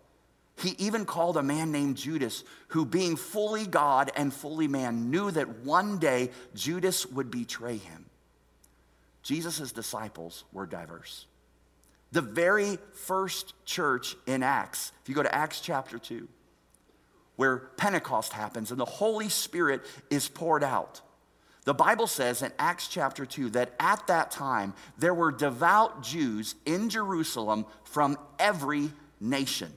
He 0.59 0.75
even 0.77 1.07
called 1.07 1.39
a 1.39 1.43
man 1.43 1.73
named 1.73 1.97
Judas, 1.97 2.45
who, 2.69 2.85
being 2.85 3.17
fully 3.17 3.67
God 3.67 4.11
and 4.15 4.31
fully 4.31 4.69
man, 4.69 5.11
knew 5.11 5.31
that 5.31 5.61
one 5.61 5.99
day 5.99 6.33
Judas 6.55 7.07
would 7.07 7.31
betray 7.31 7.79
him. 7.79 8.05
Jesus' 9.23 9.73
disciples 9.73 10.45
were 10.53 10.67
diverse. 10.67 11.25
The 12.13 12.21
very 12.21 12.77
first 12.93 13.55
church 13.65 14.17
in 14.27 14.43
Acts, 14.43 14.93
if 15.03 15.09
you 15.09 15.15
go 15.15 15.23
to 15.23 15.35
Acts 15.35 15.63
chapter 15.63 15.99
2, 15.99 16.29
where 17.37 17.59
Pentecost 17.77 18.33
happens 18.33 18.71
and 18.71 18.81
the 18.81 18.85
Holy 18.85 19.29
Spirit 19.29 19.83
is 20.11 20.29
poured 20.29 20.65
out. 20.65 21.01
The 21.65 21.75
Bible 21.75 22.07
says 22.07 22.43
in 22.43 22.53
Acts 22.59 22.89
chapter 22.89 23.27
2 23.27 23.51
that 23.51 23.73
at 23.81 24.07
that 24.07 24.31
time 24.31 24.75
there 24.99 25.15
were 25.15 25.33
devout 25.33 26.03
Jews 26.03 26.55
in 26.65 26.91
Jerusalem 26.91 27.67
from 27.85 28.19
every 28.39 28.91
nation. 29.21 29.73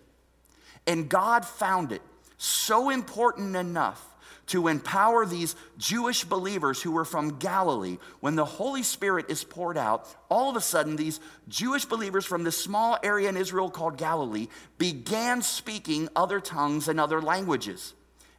And 0.86 1.10
God 1.10 1.46
found 1.46 1.92
it 1.92 2.02
so 2.38 2.90
important 2.90 3.56
enough 3.56 4.06
to 4.50 4.68
empower 4.68 5.26
these 5.26 5.56
Jewish 5.78 6.24
believers 6.24 6.82
who 6.82 6.92
were 6.92 7.06
from 7.06 7.38
Galilee. 7.40 7.98
When 8.20 8.36
the 8.36 8.46
Holy 8.46 8.84
Spirit 8.84 9.30
is 9.30 9.44
poured 9.44 9.78
out, 9.78 10.08
all 10.30 10.50
of 10.50 10.56
a 10.56 10.62
sudden, 10.62 10.96
these 10.96 11.20
Jewish 11.48 11.86
believers 11.86 12.26
from 12.26 12.44
this 12.44 12.62
small 12.62 12.98
area 13.04 13.30
in 13.30 13.38
Israel 13.38 13.70
called 13.70 13.98
Galilee 13.98 14.48
began 14.78 15.42
speaking 15.42 16.10
other 16.16 16.40
tongues 16.40 16.88
and 16.88 17.00
other 17.00 17.22
languages. 17.22 17.94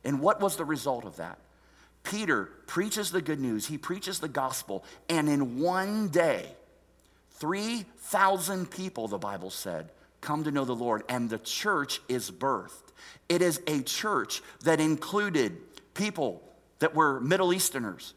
And 0.04 0.20
what 0.20 0.40
was 0.40 0.56
the 0.56 0.64
result 0.64 1.04
of 1.04 1.16
that? 1.16 1.38
Peter 2.02 2.46
preaches 2.66 3.10
the 3.10 3.22
good 3.22 3.40
news, 3.40 3.66
he 3.66 3.78
preaches 3.78 4.20
the 4.20 4.28
gospel, 4.28 4.84
and 5.08 5.28
in 5.28 5.60
one 5.60 6.08
day, 6.08 6.46
3,000 7.32 8.70
people, 8.70 9.06
the 9.06 9.18
Bible 9.18 9.50
said, 9.50 9.90
come 10.20 10.44
to 10.44 10.50
know 10.50 10.64
the 10.64 10.74
Lord, 10.74 11.02
and 11.08 11.28
the 11.28 11.38
church 11.38 12.00
is 12.08 12.30
birthed. 12.30 12.92
It 13.28 13.42
is 13.42 13.60
a 13.66 13.82
church 13.82 14.42
that 14.64 14.80
included 14.80 15.69
people 15.94 16.42
that 16.78 16.94
were 16.94 17.20
Middle 17.20 17.52
Easterners, 17.52 18.14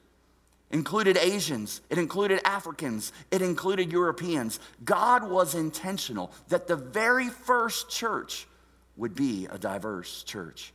included 0.71 1.17
Asians, 1.17 1.81
it 1.89 1.97
included 1.97 2.41
Africans, 2.45 3.11
it 3.29 3.41
included 3.41 3.91
Europeans. 3.91 4.59
God 4.83 5.29
was 5.29 5.53
intentional 5.53 6.31
that 6.47 6.67
the 6.67 6.75
very 6.75 7.29
first 7.29 7.89
church 7.89 8.47
would 8.95 9.15
be 9.15 9.47
a 9.51 9.57
diverse 9.57 10.23
church. 10.23 10.73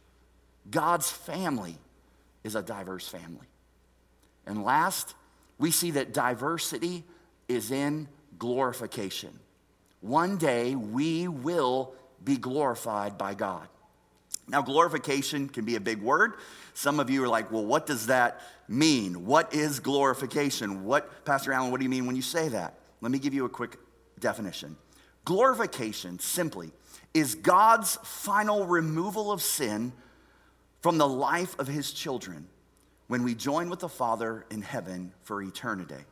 God's 0.70 1.10
family 1.10 1.76
is 2.44 2.54
a 2.54 2.62
diverse 2.62 3.08
family. 3.08 3.46
And 4.46 4.62
last, 4.62 5.14
we 5.58 5.70
see 5.70 5.92
that 5.92 6.14
diversity 6.14 7.04
is 7.48 7.70
in 7.70 8.08
glorification. 8.38 9.38
One 10.00 10.36
day 10.36 10.74
we 10.74 11.26
will 11.28 11.92
be 12.22 12.36
glorified 12.36 13.18
by 13.18 13.34
God. 13.34 13.68
Now, 14.48 14.62
glorification 14.62 15.48
can 15.48 15.64
be 15.64 15.76
a 15.76 15.80
big 15.80 16.00
word. 16.00 16.34
Some 16.74 17.00
of 17.00 17.10
you 17.10 17.22
are 17.22 17.28
like, 17.28 17.52
well, 17.52 17.64
what 17.64 17.86
does 17.86 18.06
that 18.06 18.40
mean? 18.66 19.26
What 19.26 19.52
is 19.52 19.80
glorification? 19.80 20.84
What, 20.84 21.24
Pastor 21.24 21.52
Allen, 21.52 21.70
what 21.70 21.78
do 21.80 21.84
you 21.84 21.90
mean 21.90 22.06
when 22.06 22.16
you 22.16 22.22
say 22.22 22.48
that? 22.48 22.74
Let 23.00 23.12
me 23.12 23.18
give 23.18 23.34
you 23.34 23.44
a 23.44 23.48
quick 23.48 23.76
definition. 24.18 24.76
Glorification 25.24 26.18
simply 26.18 26.72
is 27.12 27.34
God's 27.34 27.98
final 28.02 28.64
removal 28.64 29.30
of 29.30 29.42
sin 29.42 29.92
from 30.80 30.98
the 30.98 31.08
life 31.08 31.58
of 31.58 31.66
his 31.66 31.92
children 31.92 32.46
when 33.08 33.24
we 33.24 33.34
join 33.34 33.68
with 33.68 33.80
the 33.80 33.88
Father 33.88 34.46
in 34.50 34.62
heaven 34.62 35.12
for 35.22 35.42
eternity. 35.42 36.04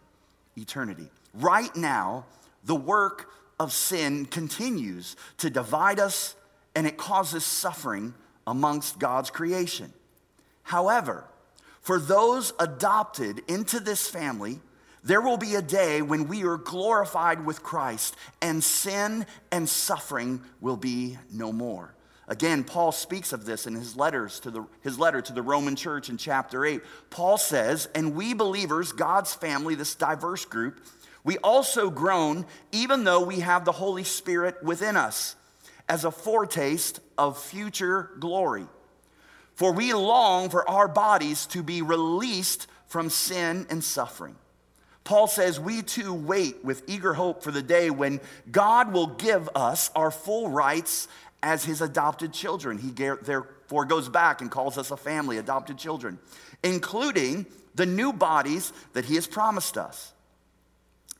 Eternity. 0.56 1.08
Right 1.34 1.74
now, 1.76 2.26
the 2.64 2.74
work 2.74 3.30
of 3.58 3.72
sin 3.72 4.26
continues 4.26 5.16
to 5.38 5.48
divide 5.48 6.00
us 6.00 6.34
and 6.74 6.86
it 6.86 6.98
causes 6.98 7.44
suffering 7.44 8.14
amongst 8.46 8.98
God's 8.98 9.30
creation. 9.30 9.92
However, 10.62 11.24
for 11.80 11.98
those 11.98 12.52
adopted 12.58 13.42
into 13.48 13.80
this 13.80 14.08
family, 14.08 14.60
there 15.04 15.20
will 15.20 15.36
be 15.36 15.54
a 15.54 15.62
day 15.62 16.02
when 16.02 16.26
we 16.26 16.44
are 16.44 16.56
glorified 16.56 17.46
with 17.46 17.62
Christ 17.62 18.16
and 18.42 18.62
sin 18.62 19.24
and 19.52 19.68
suffering 19.68 20.42
will 20.60 20.76
be 20.76 21.16
no 21.32 21.52
more. 21.52 21.94
Again, 22.28 22.64
Paul 22.64 22.90
speaks 22.90 23.32
of 23.32 23.44
this 23.44 23.68
in 23.68 23.74
his 23.74 23.96
letters 23.96 24.40
to 24.40 24.50
the, 24.50 24.66
his 24.80 24.98
letter 24.98 25.22
to 25.22 25.32
the 25.32 25.42
Roman 25.42 25.76
church 25.76 26.08
in 26.08 26.16
chapter 26.16 26.64
8. 26.64 26.80
Paul 27.08 27.38
says, 27.38 27.88
And 27.94 28.16
we 28.16 28.34
believers, 28.34 28.90
God's 28.90 29.32
family, 29.32 29.76
this 29.76 29.94
diverse 29.94 30.44
group, 30.44 30.80
we 31.22 31.38
also 31.38 31.88
groan 31.88 32.46
even 32.72 33.04
though 33.04 33.22
we 33.22 33.40
have 33.40 33.64
the 33.64 33.72
Holy 33.72 34.04
Spirit 34.04 34.60
within 34.62 34.96
us 34.96 35.36
as 35.88 36.04
a 36.04 36.10
foretaste 36.10 37.00
of 37.16 37.38
future 37.38 38.10
glory. 38.18 38.66
For 39.54 39.72
we 39.72 39.92
long 39.94 40.50
for 40.50 40.68
our 40.68 40.88
bodies 40.88 41.46
to 41.46 41.62
be 41.62 41.82
released 41.82 42.66
from 42.86 43.10
sin 43.10 43.66
and 43.70 43.82
suffering. 43.82 44.36
Paul 45.04 45.28
says, 45.28 45.58
We 45.58 45.82
too 45.82 46.12
wait 46.12 46.64
with 46.64 46.82
eager 46.88 47.14
hope 47.14 47.42
for 47.42 47.52
the 47.52 47.62
day 47.62 47.90
when 47.90 48.20
God 48.50 48.92
will 48.92 49.06
give 49.06 49.48
us 49.54 49.90
our 49.94 50.10
full 50.10 50.50
rights 50.50 51.08
as 51.42 51.64
his 51.64 51.80
adopted 51.80 52.32
children. 52.32 52.76
He 52.76 52.90
therefore 52.90 53.84
goes 53.84 54.08
back 54.08 54.40
and 54.40 54.50
calls 54.50 54.76
us 54.76 54.90
a 54.90 54.96
family, 54.96 55.38
adopted 55.38 55.78
children, 55.78 56.18
including 56.62 57.46
the 57.76 57.86
new 57.86 58.12
bodies 58.12 58.72
that 58.94 59.04
he 59.04 59.14
has 59.14 59.26
promised 59.26 59.78
us. 59.78 60.12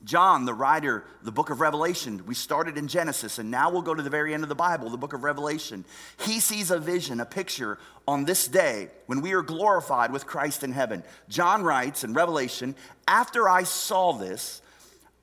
John, 0.07 0.45
the 0.45 0.55
writer, 0.55 1.05
the 1.23 1.33
book 1.33 1.51
of 1.51 1.61
Revelation, 1.61 2.23
we 2.27 2.35
started 2.37 2.79
in 2.79 2.87
Genesis 2.87 3.40
and 3.40 3.51
now 3.51 3.71
we'll 3.71 3.83
go 3.83 3.92
to 3.92 4.03
the 4.05 4.09
very 4.09 4.33
end 4.33 4.45
of 4.45 4.49
the 4.49 4.55
Bible, 4.55 4.88
the 4.88 4.97
book 4.97 5.12
of 5.12 5.25
Revelation. 5.25 5.85
He 6.21 6.38
sees 6.38 6.71
a 6.71 6.79
vision, 6.79 7.19
a 7.19 7.27
picture 7.27 7.77
on 8.07 8.25
this 8.25 8.47
day 8.47 8.88
when 9.07 9.21
we 9.21 9.33
are 9.33 9.42
glorified 9.42 10.12
with 10.12 10.25
Christ 10.25 10.62
in 10.62 10.71
heaven. 10.71 11.03
John 11.29 11.64
writes 11.64 12.05
in 12.05 12.14
Revelation, 12.14 12.77
After 13.09 13.49
I 13.49 13.64
saw 13.64 14.12
this, 14.12 14.62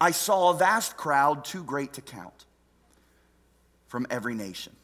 I 0.01 0.11
saw 0.11 0.49
a 0.49 0.57
vast 0.57 0.97
crowd 0.97 1.45
too 1.45 1.63
great 1.63 1.93
to 1.93 2.01
count 2.01 2.45
from 3.87 4.05
every 4.09 4.35
nation, 4.35 4.75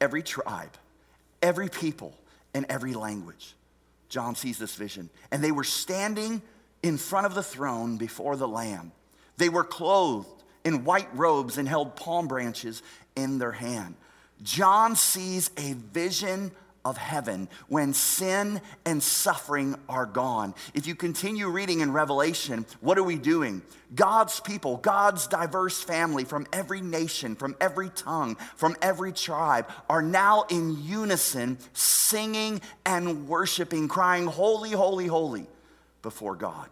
every 0.00 0.22
tribe, 0.22 0.72
every 1.42 1.68
people, 1.68 2.16
and 2.54 2.64
every 2.70 2.94
language. 2.94 3.54
John 4.08 4.36
sees 4.36 4.56
this 4.56 4.74
vision. 4.74 5.10
And 5.30 5.44
they 5.44 5.52
were 5.52 5.64
standing 5.64 6.40
in 6.86 6.96
front 6.96 7.26
of 7.26 7.34
the 7.34 7.42
throne 7.42 7.96
before 7.96 8.36
the 8.36 8.48
Lamb. 8.48 8.92
They 9.36 9.48
were 9.48 9.64
clothed 9.64 10.28
in 10.64 10.84
white 10.84 11.08
robes 11.14 11.58
and 11.58 11.68
held 11.68 11.96
palm 11.96 12.28
branches 12.28 12.82
in 13.16 13.38
their 13.38 13.52
hand. 13.52 13.96
John 14.42 14.96
sees 14.96 15.50
a 15.56 15.72
vision 15.72 16.52
of 16.84 16.96
heaven 16.96 17.48
when 17.66 17.92
sin 17.92 18.60
and 18.84 19.02
suffering 19.02 19.74
are 19.88 20.06
gone. 20.06 20.54
If 20.74 20.86
you 20.86 20.94
continue 20.94 21.48
reading 21.48 21.80
in 21.80 21.92
Revelation, 21.92 22.64
what 22.80 22.98
are 22.98 23.02
we 23.02 23.16
doing? 23.16 23.62
God's 23.94 24.38
people, 24.38 24.76
God's 24.76 25.26
diverse 25.26 25.82
family 25.82 26.24
from 26.24 26.46
every 26.52 26.80
nation, 26.80 27.34
from 27.34 27.56
every 27.60 27.88
tongue, 27.90 28.36
from 28.54 28.76
every 28.80 29.12
tribe 29.12 29.68
are 29.90 30.02
now 30.02 30.44
in 30.50 30.84
unison 30.84 31.58
singing 31.72 32.60
and 32.84 33.26
worshiping, 33.26 33.88
crying, 33.88 34.26
Holy, 34.26 34.70
holy, 34.70 35.08
holy 35.08 35.48
before 36.06 36.36
God. 36.36 36.68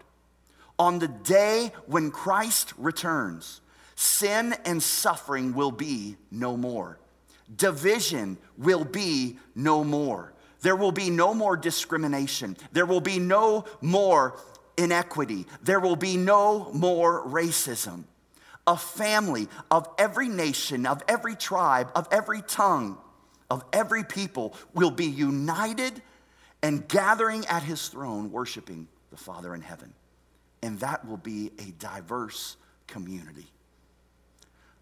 On 0.79 1.01
the 1.01 1.09
day 1.09 1.73
when 1.87 2.13
Christ 2.13 2.73
returns, 2.79 3.63
sin 3.97 4.55
and 4.65 4.81
suffering 4.81 5.55
will 5.55 5.73
be 5.73 6.15
no 6.31 6.57
more. 6.57 7.01
Division 7.57 8.39
will 8.57 8.85
be 8.85 9.41
no 9.57 9.83
more. 9.83 10.33
There 10.61 10.77
will 10.77 10.93
be 10.93 11.11
no 11.11 11.35
more 11.35 11.57
discrimination. 11.57 12.57
There 12.71 12.87
will 12.87 13.01
be 13.01 13.19
no 13.19 13.65
more 13.81 14.39
inequity. 14.77 15.47
There 15.65 15.81
will 15.81 15.97
be 15.97 16.17
no 16.17 16.71
more 16.73 17.27
racism. 17.27 18.05
A 18.69 18.77
family 18.77 19.49
of 19.69 19.89
every 19.99 20.29
nation, 20.29 20.87
of 20.87 21.03
every 21.09 21.35
tribe, 21.35 21.91
of 21.97 22.07
every 22.13 22.41
tongue, 22.41 22.99
of 23.51 23.65
every 23.73 24.05
people 24.05 24.55
will 24.75 24.93
be 24.93 25.07
united 25.07 26.01
and 26.63 26.87
gathering 26.87 27.45
at 27.47 27.65
his 27.65 27.89
throne, 27.89 28.31
worshiping 28.31 28.87
the 29.15 29.23
Father 29.23 29.55
in 29.55 29.61
heaven. 29.61 29.93
And 30.61 30.81
that 30.81 31.07
will 31.07 31.19
be 31.19 31.53
a 31.59 31.71
diverse 31.79 32.57
community. 32.89 33.47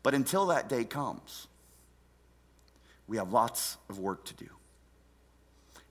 But 0.02 0.14
until 0.14 0.46
that 0.46 0.68
day 0.68 0.84
comes, 0.84 1.48
we 3.06 3.18
have 3.18 3.30
lots 3.30 3.76
of 3.90 3.98
work 3.98 4.24
to 4.26 4.34
do. 4.34 4.48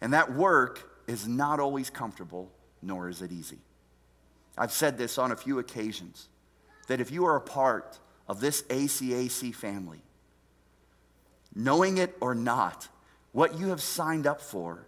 And 0.02 0.14
that 0.14 0.34
work 0.34 0.90
is 1.08 1.28
not 1.28 1.60
always 1.60 1.90
comfortable, 1.92 2.52
nor 2.82 3.10
is 3.10 3.22
it 3.22 3.32
easy. 3.32 3.60
I've 4.58 4.72
said 4.72 4.98
this 4.98 5.18
on 5.18 5.32
a 5.32 5.36
few 5.36 5.60
occasions 5.60 6.28
that 6.88 7.00
if 7.00 7.12
you 7.12 7.26
are 7.26 7.36
a 7.36 7.42
part 7.42 8.00
of 8.28 8.40
this 8.42 8.64
ACAC 8.64 9.54
family, 9.54 10.02
knowing 11.54 12.00
it 12.00 12.18
or 12.20 12.34
not, 12.34 12.88
what 13.34 13.60
you 13.60 13.68
have 13.68 13.82
signed 13.82 14.26
up 14.26 14.42
for 14.42 14.88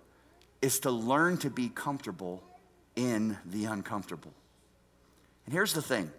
is 0.62 0.80
to 0.80 0.92
learn 0.92 1.38
to 1.38 1.50
be 1.50 1.70
comfortable 1.70 2.44
in 2.96 3.38
the 3.46 3.66
uncomfortable. 3.66 4.34
And 5.46 5.54
here's 5.54 5.74
the 5.74 5.82
thing 5.82 6.12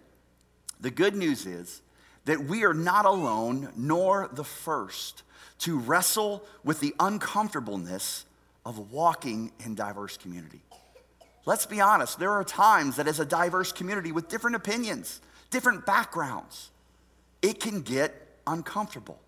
the 0.79 0.91
good 0.91 1.15
news 1.15 1.45
is 1.45 1.81
that 2.25 2.45
we 2.45 2.63
are 2.63 2.73
not 2.73 3.05
alone 3.05 3.69
nor 3.75 4.29
the 4.31 4.43
first 4.43 5.23
to 5.59 5.79
wrestle 5.79 6.43
with 6.63 6.79
the 6.79 6.93
uncomfortableness 6.99 8.25
of 8.65 8.91
walking 8.91 9.51
in 9.63 9.75
diverse 9.75 10.17
community. 10.17 10.61
Let's 11.45 11.65
be 11.65 11.79
honest, 11.79 12.19
there 12.19 12.31
are 12.31 12.43
times 12.43 12.95
that 12.95 13.07
as 13.07 13.19
a 13.19 13.25
diverse 13.25 13.71
community 13.71 14.11
with 14.11 14.27
different 14.27 14.55
opinions, 14.55 15.21
different 15.51 15.85
backgrounds, 15.85 16.71
it 17.41 17.59
can 17.59 17.81
get 17.81 18.39
uncomfortable. 18.47 19.19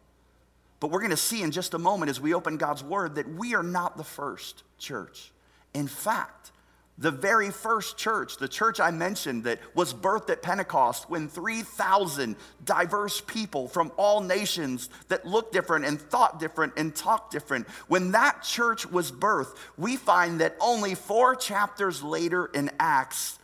But 0.80 0.92
we're 0.92 1.00
going 1.00 1.12
to 1.12 1.18
see 1.18 1.44
in 1.44 1.52
just 1.52 1.74
a 1.74 1.80
moment 1.80 2.10
as 2.10 2.20
we 2.20 2.34
open 2.34 2.58
God's 2.58 2.84
Word 2.84 3.16
that 3.16 3.30
we 3.30 3.56
are 3.56 3.64
not 3.64 3.98
the 3.98 4.04
first 4.04 4.64
church. 4.80 5.32
In 5.74 5.88
fact, 5.88 6.52
the 6.98 7.12
very 7.12 7.52
first 7.52 7.98
church, 7.98 8.38
the 8.38 8.48
church 8.48 8.80
I 8.80 8.90
mentioned 8.90 9.44
that 9.44 9.60
was 9.76 9.94
birthed 9.94 10.32
at 10.32 10.42
Pentecost 10.42 11.10
when 11.10 11.28
3,000 11.28 12.36
diverse 12.66 13.22
people 13.22 13.68
from 13.68 13.92
all 13.98 14.22
nations 14.22 14.90
that 15.08 15.26
looked 15.26 15.54
different 15.54 15.86
and 15.86 16.02
thought 16.02 16.40
different 16.40 16.74
and 16.76 16.96
talked 16.96 17.32
different, 17.32 17.68
when 17.88 18.12
that 18.12 18.42
church 18.42 18.88
was 18.88 19.12
birthed, 19.12 19.56
we 19.78 19.96
find 19.96 20.42
that 20.42 20.56
only 20.60 20.96
four 20.96 21.36
chapters 21.36 22.02
later 22.02 22.48
in 22.48 22.72
Acts, 22.80 23.38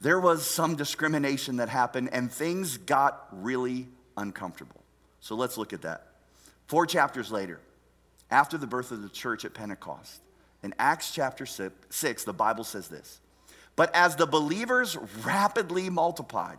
there 0.00 0.20
was 0.20 0.46
some 0.46 0.74
discrimination 0.74 1.56
that 1.56 1.68
happened 1.68 2.08
and 2.12 2.32
things 2.32 2.78
got 2.78 3.28
really 3.32 3.88
uncomfortable. 4.16 4.82
So 5.20 5.34
let's 5.34 5.58
look 5.58 5.74
at 5.74 5.82
that. 5.82 6.06
Four 6.66 6.86
chapters 6.86 7.30
later, 7.30 7.60
after 8.30 8.56
the 8.56 8.66
birth 8.66 8.90
of 8.90 9.02
the 9.02 9.08
church 9.08 9.44
at 9.44 9.52
Pentecost, 9.52 10.22
in 10.62 10.74
Acts 10.78 11.12
chapter 11.12 11.46
6, 11.46 12.24
the 12.24 12.32
Bible 12.32 12.64
says 12.64 12.88
this 12.88 13.20
But 13.76 13.94
as 13.94 14.16
the 14.16 14.26
believers 14.26 14.96
rapidly 15.24 15.90
multiplied, 15.90 16.58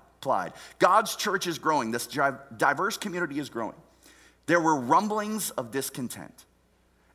God's 0.79 1.15
church 1.15 1.47
is 1.47 1.59
growing, 1.59 1.91
this 1.91 2.07
diverse 2.07 2.97
community 2.97 3.39
is 3.39 3.49
growing. 3.49 3.75
There 4.45 4.59
were 4.59 4.75
rumblings 4.75 5.51
of 5.51 5.71
discontent. 5.71 6.45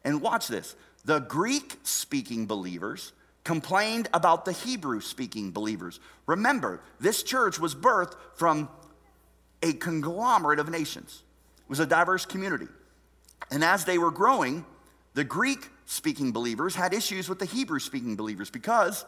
And 0.05 0.21
watch 0.21 0.49
this 0.49 0.77
the 1.05 1.21
Greek 1.21 1.79
speaking 1.83 2.47
believers 2.47 3.13
complained 3.43 4.09
about 4.15 4.45
the 4.45 4.53
Hebrew 4.53 5.01
speaking 5.01 5.51
believers. 5.51 6.01
Remember, 6.27 6.81
this 6.99 7.23
church 7.23 7.59
was 7.59 7.75
birthed 7.75 8.15
from 8.35 8.69
a 9.63 9.73
conglomerate 9.75 10.59
of 10.59 10.69
nations, 10.69 11.23
it 11.59 11.71
was 11.71 11.81
a 11.81 11.87
diverse 11.87 12.27
community. 12.27 12.69
And 13.51 13.63
as 13.63 13.85
they 13.85 13.99
were 13.99 14.11
growing, 14.11 14.65
the 15.13 15.25
Greek 15.25 15.69
speaking 15.87 16.33
believers 16.33 16.75
had 16.75 16.95
issues 16.95 17.29
with 17.29 17.39
the 17.39 17.45
Hebrew 17.45 17.79
speaking 17.79 18.17
believers 18.17 18.51
because 18.51 19.05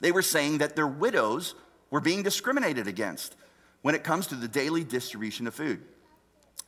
they 0.00 0.12
were 0.12 0.22
saying 0.22 0.58
that 0.58 0.76
their 0.76 0.86
widows 0.86 1.54
were 1.90 2.00
being 2.00 2.22
discriminated 2.22 2.86
against 2.86 3.36
when 3.82 3.94
it 3.94 4.04
comes 4.04 4.26
to 4.28 4.34
the 4.34 4.48
daily 4.48 4.84
distribution 4.84 5.46
of 5.46 5.54
food. 5.54 5.80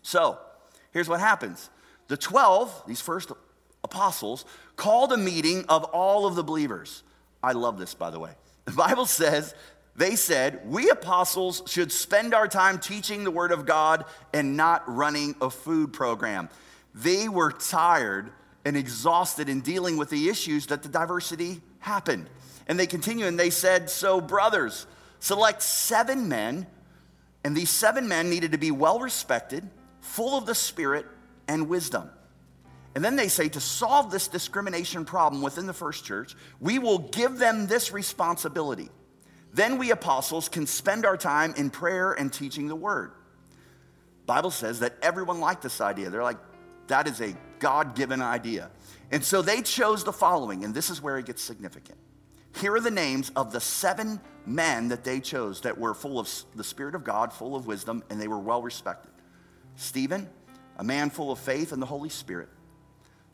So, 0.03 0.39
here's 0.93 1.09
what 1.09 1.21
happens 1.21 1.71
the 2.09 2.17
12, 2.17 2.85
these 2.87 3.01
first 3.01 3.33
apostles, 3.85 4.45
called 4.77 5.13
a 5.13 5.17
meeting 5.17 5.65
of 5.69 5.85
all 5.85 6.27
of 6.27 6.35
the 6.35 6.45
believers. 6.45 7.03
I 7.43 7.53
love 7.53 7.79
this, 7.79 7.95
by 7.95 8.11
the 8.11 8.19
way. 8.19 8.33
The 8.65 8.73
Bible 8.73 9.07
says, 9.21 9.55
they 9.97 10.15
said, 10.15 10.61
We 10.65 10.89
apostles 10.91 11.63
should 11.67 11.91
spend 11.91 12.33
our 12.33 12.49
time 12.49 12.79
teaching 12.79 13.25
the 13.25 13.31
Word 13.31 13.53
of 13.53 13.67
God 13.67 14.05
and 14.33 14.57
not 14.57 14.83
running 14.87 15.35
a 15.41 15.51
food 15.51 15.93
program. 15.93 16.49
They 16.95 17.29
were 17.29 17.51
tired 17.51 18.31
and 18.69 18.77
exhausted 18.77 19.49
in 19.49 19.63
dealing 19.63 19.97
with 19.97 20.11
the 20.11 20.29
issues 20.29 20.67
that 20.67 20.83
the 20.83 20.91
diversity 20.91 21.63
happened. 21.79 22.29
And 22.67 22.79
they 22.79 22.87
continue 22.87 23.25
and 23.25 23.41
they 23.41 23.49
said, 23.49 23.89
So, 23.89 24.21
brothers, 24.21 24.87
select 25.21 25.63
seven 25.63 26.29
men, 26.29 26.67
and 27.43 27.57
these 27.57 27.71
seven 27.71 28.09
men 28.09 28.29
needed 28.29 28.53
to 28.53 28.59
be 28.59 28.71
well 28.71 29.01
respected, 29.01 29.67
full 30.03 30.37
of 30.37 30.45
the 30.45 30.55
Spirit 30.55 31.07
and 31.49 31.71
wisdom. 31.71 32.11
And 32.95 33.03
then 33.03 33.17
they 33.17 33.29
say, 33.29 33.49
to 33.49 33.61
solve 33.61 34.11
this 34.11 34.29
discrimination 34.29 35.07
problem 35.07 35.41
within 35.41 35.67
the 35.67 35.73
first 35.73 36.05
church, 36.05 36.35
we 36.61 36.79
will 36.79 36.99
give 36.99 37.39
them 37.39 37.69
this 37.69 37.91
responsibility. 37.91 38.91
Then 39.55 39.79
we 39.79 39.93
apostles 39.93 40.51
can 40.51 40.67
spend 40.67 41.07
our 41.07 41.17
time 41.17 41.55
in 41.57 41.71
prayer 41.71 42.13
and 42.13 42.31
teaching 42.31 42.69
the 42.69 42.77
word. 42.77 43.13
Bible 44.27 44.51
says 44.51 44.81
that 44.81 44.95
everyone 45.01 45.41
liked 45.41 45.63
this 45.63 45.81
idea. 45.81 46.11
They're 46.11 46.23
like, 46.23 46.39
that 46.89 47.09
is 47.09 47.21
a 47.23 47.35
God 47.59 47.95
given 47.95 48.23
idea. 48.23 48.71
And 49.11 49.25
so 49.25 49.43
they 49.43 49.63
chose 49.63 50.05
the 50.05 50.13
following, 50.13 50.65
and 50.65 50.75
this 50.75 50.91
is 50.91 51.03
where 51.03 51.19
it 51.19 51.27
gets 51.27 51.43
significant. 51.43 51.99
Here 52.57 52.75
are 52.75 52.81
the 52.81 52.91
names 52.91 53.31
of 53.37 53.53
the 53.53 53.61
seven 53.61 54.21
men 54.47 54.89
that 54.89 55.05
they 55.05 55.21
chose 55.21 55.61
that 55.63 55.79
were 55.79 55.95
full 55.95 56.19
of 56.19 56.29
the 56.55 56.65
Spirit 56.65 56.95
of 56.95 57.05
God, 57.05 57.33
full 57.33 57.55
of 57.55 57.67
wisdom, 57.67 58.03
and 58.11 58.21
they 58.21 58.29
were 58.29 58.39
well 58.39 58.63
respected 58.63 59.13
Stephen, 59.77 60.29
a 60.77 60.85
man 60.85 61.09
full 61.09 61.31
of 61.31 61.39
faith 61.39 61.73
and 61.73 61.81
the 61.81 61.87
Holy 61.87 62.09
Spirit, 62.09 62.49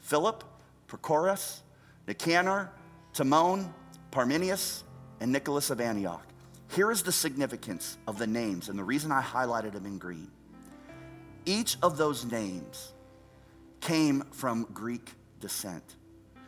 Philip, 0.01 0.45
Prochorus, 0.89 1.61
Nicanor, 2.07 2.71
Timon, 3.13 3.73
Parmenius, 4.11 4.83
and 5.21 5.33
Nicholas 5.33 5.71
of 5.71 5.81
Antioch. 5.81 6.27
Here 6.69 6.91
is 6.91 7.03
the 7.03 7.13
significance 7.13 7.99
of 8.07 8.19
the 8.19 8.27
names, 8.27 8.69
and 8.69 8.79
the 8.79 8.85
reason 8.85 9.13
I 9.13 9.23
highlighted 9.23 9.73
them 9.73 9.87
in 9.87 9.99
green. 9.99 10.31
Each 11.47 11.77
of 11.83 11.97
those 11.97 12.25
names 12.25 12.94
came 13.85 14.23
from 14.33 14.67
Greek 14.73 15.13
descent. 15.41 15.85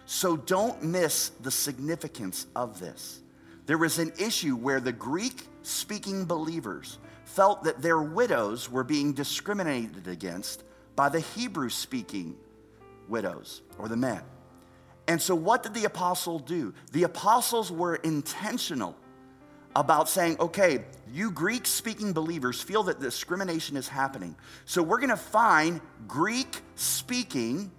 So 0.07 0.39
don't 0.39 0.83
miss 0.83 1.29
the 1.29 1.51
significance 1.51 2.47
of 2.57 2.81
this. 2.81 3.21
There 3.67 3.77
was 3.77 3.99
an 3.99 4.13
issue 4.19 4.57
where 4.57 4.81
the 4.81 4.93
Greek 4.93 5.47
speaking 5.63 6.25
believers 6.25 6.99
felt 7.25 7.65
that 7.65 7.83
their 7.83 8.01
widows 8.01 8.71
were 8.71 8.85
being 8.85 9.13
discriminated 9.13 10.09
against 10.09 10.65
by 10.95 11.11
the 11.11 11.21
Hebrew 11.21 11.69
speaking 11.69 12.37
widows 13.07 13.61
or 13.79 13.89
the 13.89 13.97
men. 13.97 14.23
And 15.07 15.21
so, 15.21 15.35
what 15.35 15.63
did 15.63 15.75
the 15.75 15.85
apostle 15.85 16.39
do? 16.39 16.73
The 16.93 17.03
apostles 17.03 17.71
were 17.71 17.97
intentional 17.97 18.97
about 19.77 20.09
saying, 20.09 20.39
okay, 20.41 20.85
you 21.13 21.31
Greek 21.31 21.67
speaking 21.67 22.15
believers 22.15 22.61
feel 22.61 22.85
that 22.85 22.99
discrimination 22.99 23.77
is 23.77 23.87
happening. 23.87 24.35
So 24.65 24.83
we're 24.83 24.99
going 24.99 25.11
to 25.11 25.17
find 25.17 25.83
Greek 26.09 26.63
speaking 26.77 27.71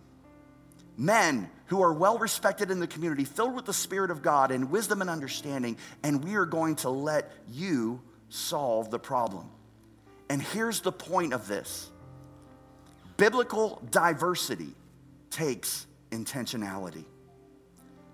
men 0.95 1.49
who 1.65 1.81
are 1.81 1.91
well 1.91 2.19
respected 2.19 2.69
in 2.69 2.79
the 2.79 2.87
community, 2.87 3.25
filled 3.25 3.55
with 3.55 3.65
the 3.65 3.73
Spirit 3.73 4.11
of 4.11 4.21
God 4.21 4.51
and 4.51 4.69
wisdom 4.69 5.01
and 5.01 5.09
understanding, 5.09 5.75
and 6.03 6.23
we 6.23 6.35
are 6.35 6.45
going 6.45 6.75
to 6.77 6.89
let 6.89 7.31
you 7.51 7.99
solve 8.29 8.91
the 8.91 8.99
problem. 8.99 9.49
And 10.29 10.41
here's 10.41 10.81
the 10.81 10.91
point 10.91 11.33
of 11.33 11.47
this 11.47 11.89
biblical 13.17 13.81
diversity 13.89 14.75
takes 15.31 15.87
intentionality. 16.11 17.05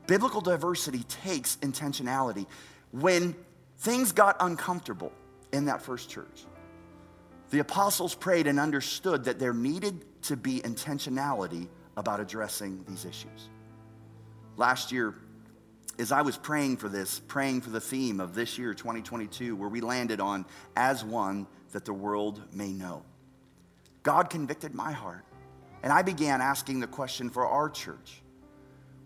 Biblical 0.07 0.41
diversity 0.41 1.03
takes 1.03 1.57
intentionality. 1.57 2.45
When 2.91 3.35
Things 3.83 4.13
got 4.13 4.37
uncomfortable 4.39 5.11
in 5.51 5.65
that 5.65 5.81
first 5.81 6.09
church. 6.09 6.45
The 7.49 7.59
apostles 7.59 8.15
prayed 8.15 8.47
and 8.47 8.57
understood 8.57 9.25
that 9.25 9.39
there 9.39 9.53
needed 9.53 10.05
to 10.23 10.37
be 10.37 10.61
intentionality 10.61 11.67
about 11.97 12.21
addressing 12.21 12.85
these 12.87 13.03
issues. 13.03 13.49
Last 14.55 14.93
year, 14.93 15.15
as 15.99 16.13
I 16.13 16.21
was 16.21 16.37
praying 16.37 16.77
for 16.77 16.87
this, 16.87 17.19
praying 17.27 17.59
for 17.59 17.71
the 17.71 17.81
theme 17.81 18.21
of 18.21 18.33
this 18.33 18.57
year, 18.57 18.73
2022, 18.73 19.53
where 19.53 19.67
we 19.67 19.81
landed 19.81 20.21
on 20.21 20.45
as 20.77 21.03
one 21.03 21.45
that 21.73 21.83
the 21.83 21.91
world 21.91 22.41
may 22.53 22.71
know, 22.71 23.03
God 24.01 24.29
convicted 24.29 24.73
my 24.73 24.93
heart. 24.93 25.25
And 25.83 25.91
I 25.91 26.03
began 26.03 26.39
asking 26.39 26.79
the 26.79 26.87
question 26.87 27.29
for 27.29 27.45
our 27.45 27.69
church 27.69 28.21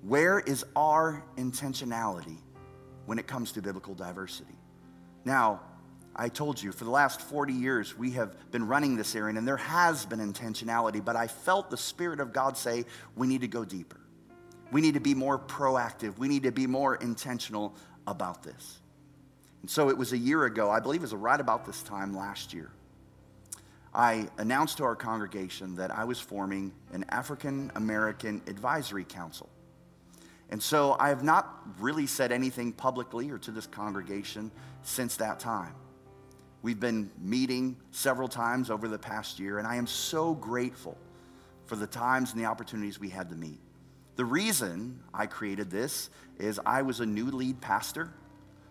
where 0.03 0.37
is 0.39 0.63
our 0.75 1.23
intentionality 1.35 2.37
when 3.07 3.17
it 3.17 3.25
comes 3.25 3.53
to 3.53 3.61
biblical 3.63 3.95
diversity? 3.95 4.56
Now, 5.27 5.59
I 6.15 6.29
told 6.29 6.63
you, 6.63 6.71
for 6.71 6.85
the 6.85 6.89
last 6.89 7.19
40 7.19 7.51
years, 7.51 7.97
we 7.97 8.11
have 8.11 8.49
been 8.49 8.65
running 8.65 8.95
this 8.95 9.13
area, 9.13 9.35
and 9.37 9.45
there 9.45 9.57
has 9.57 10.05
been 10.05 10.19
intentionality, 10.19 11.03
but 11.03 11.17
I 11.17 11.27
felt 11.27 11.69
the 11.69 11.75
Spirit 11.75 12.21
of 12.21 12.31
God 12.31 12.57
say, 12.57 12.85
we 13.17 13.27
need 13.27 13.41
to 13.41 13.47
go 13.49 13.65
deeper. 13.65 13.99
We 14.71 14.79
need 14.79 14.93
to 14.93 15.01
be 15.01 15.13
more 15.13 15.37
proactive. 15.37 16.17
We 16.17 16.29
need 16.29 16.43
to 16.43 16.53
be 16.53 16.65
more 16.65 16.95
intentional 16.95 17.75
about 18.07 18.41
this. 18.41 18.79
And 19.63 19.69
so 19.69 19.89
it 19.89 19.97
was 19.97 20.13
a 20.13 20.17
year 20.17 20.45
ago, 20.45 20.71
I 20.71 20.79
believe 20.79 21.01
it 21.01 21.11
was 21.11 21.13
right 21.13 21.41
about 21.41 21.65
this 21.65 21.83
time 21.83 22.15
last 22.15 22.53
year. 22.53 22.71
I 23.93 24.29
announced 24.37 24.77
to 24.77 24.85
our 24.85 24.95
congregation 24.95 25.75
that 25.75 25.91
I 25.91 26.05
was 26.05 26.21
forming 26.21 26.71
an 26.93 27.03
African 27.09 27.69
American 27.75 28.41
Advisory 28.47 29.03
Council. 29.03 29.49
And 30.49 30.61
so 30.61 30.95
I 30.99 31.09
have 31.09 31.23
not 31.23 31.61
really 31.79 32.07
said 32.07 32.31
anything 32.31 32.71
publicly 32.71 33.29
or 33.31 33.37
to 33.39 33.51
this 33.51 33.67
congregation 33.67 34.51
since 34.83 35.17
that 35.17 35.39
time. 35.39 35.73
We've 36.61 36.79
been 36.79 37.11
meeting 37.21 37.77
several 37.91 38.27
times 38.27 38.69
over 38.69 38.87
the 38.87 38.97
past 38.97 39.39
year, 39.39 39.59
and 39.59 39.67
I 39.67 39.75
am 39.75 39.87
so 39.87 40.33
grateful 40.33 40.97
for 41.65 41.75
the 41.75 41.87
times 41.87 42.31
and 42.31 42.41
the 42.41 42.45
opportunities 42.45 42.99
we 42.99 43.09
had 43.09 43.29
to 43.29 43.35
meet. 43.35 43.59
The 44.15 44.25
reason 44.25 44.99
I 45.13 45.27
created 45.27 45.69
this 45.69 46.09
is 46.39 46.59
I 46.65 46.81
was 46.81 46.99
a 47.01 47.05
new 47.05 47.25
lead 47.25 47.61
pastor. 47.61 48.11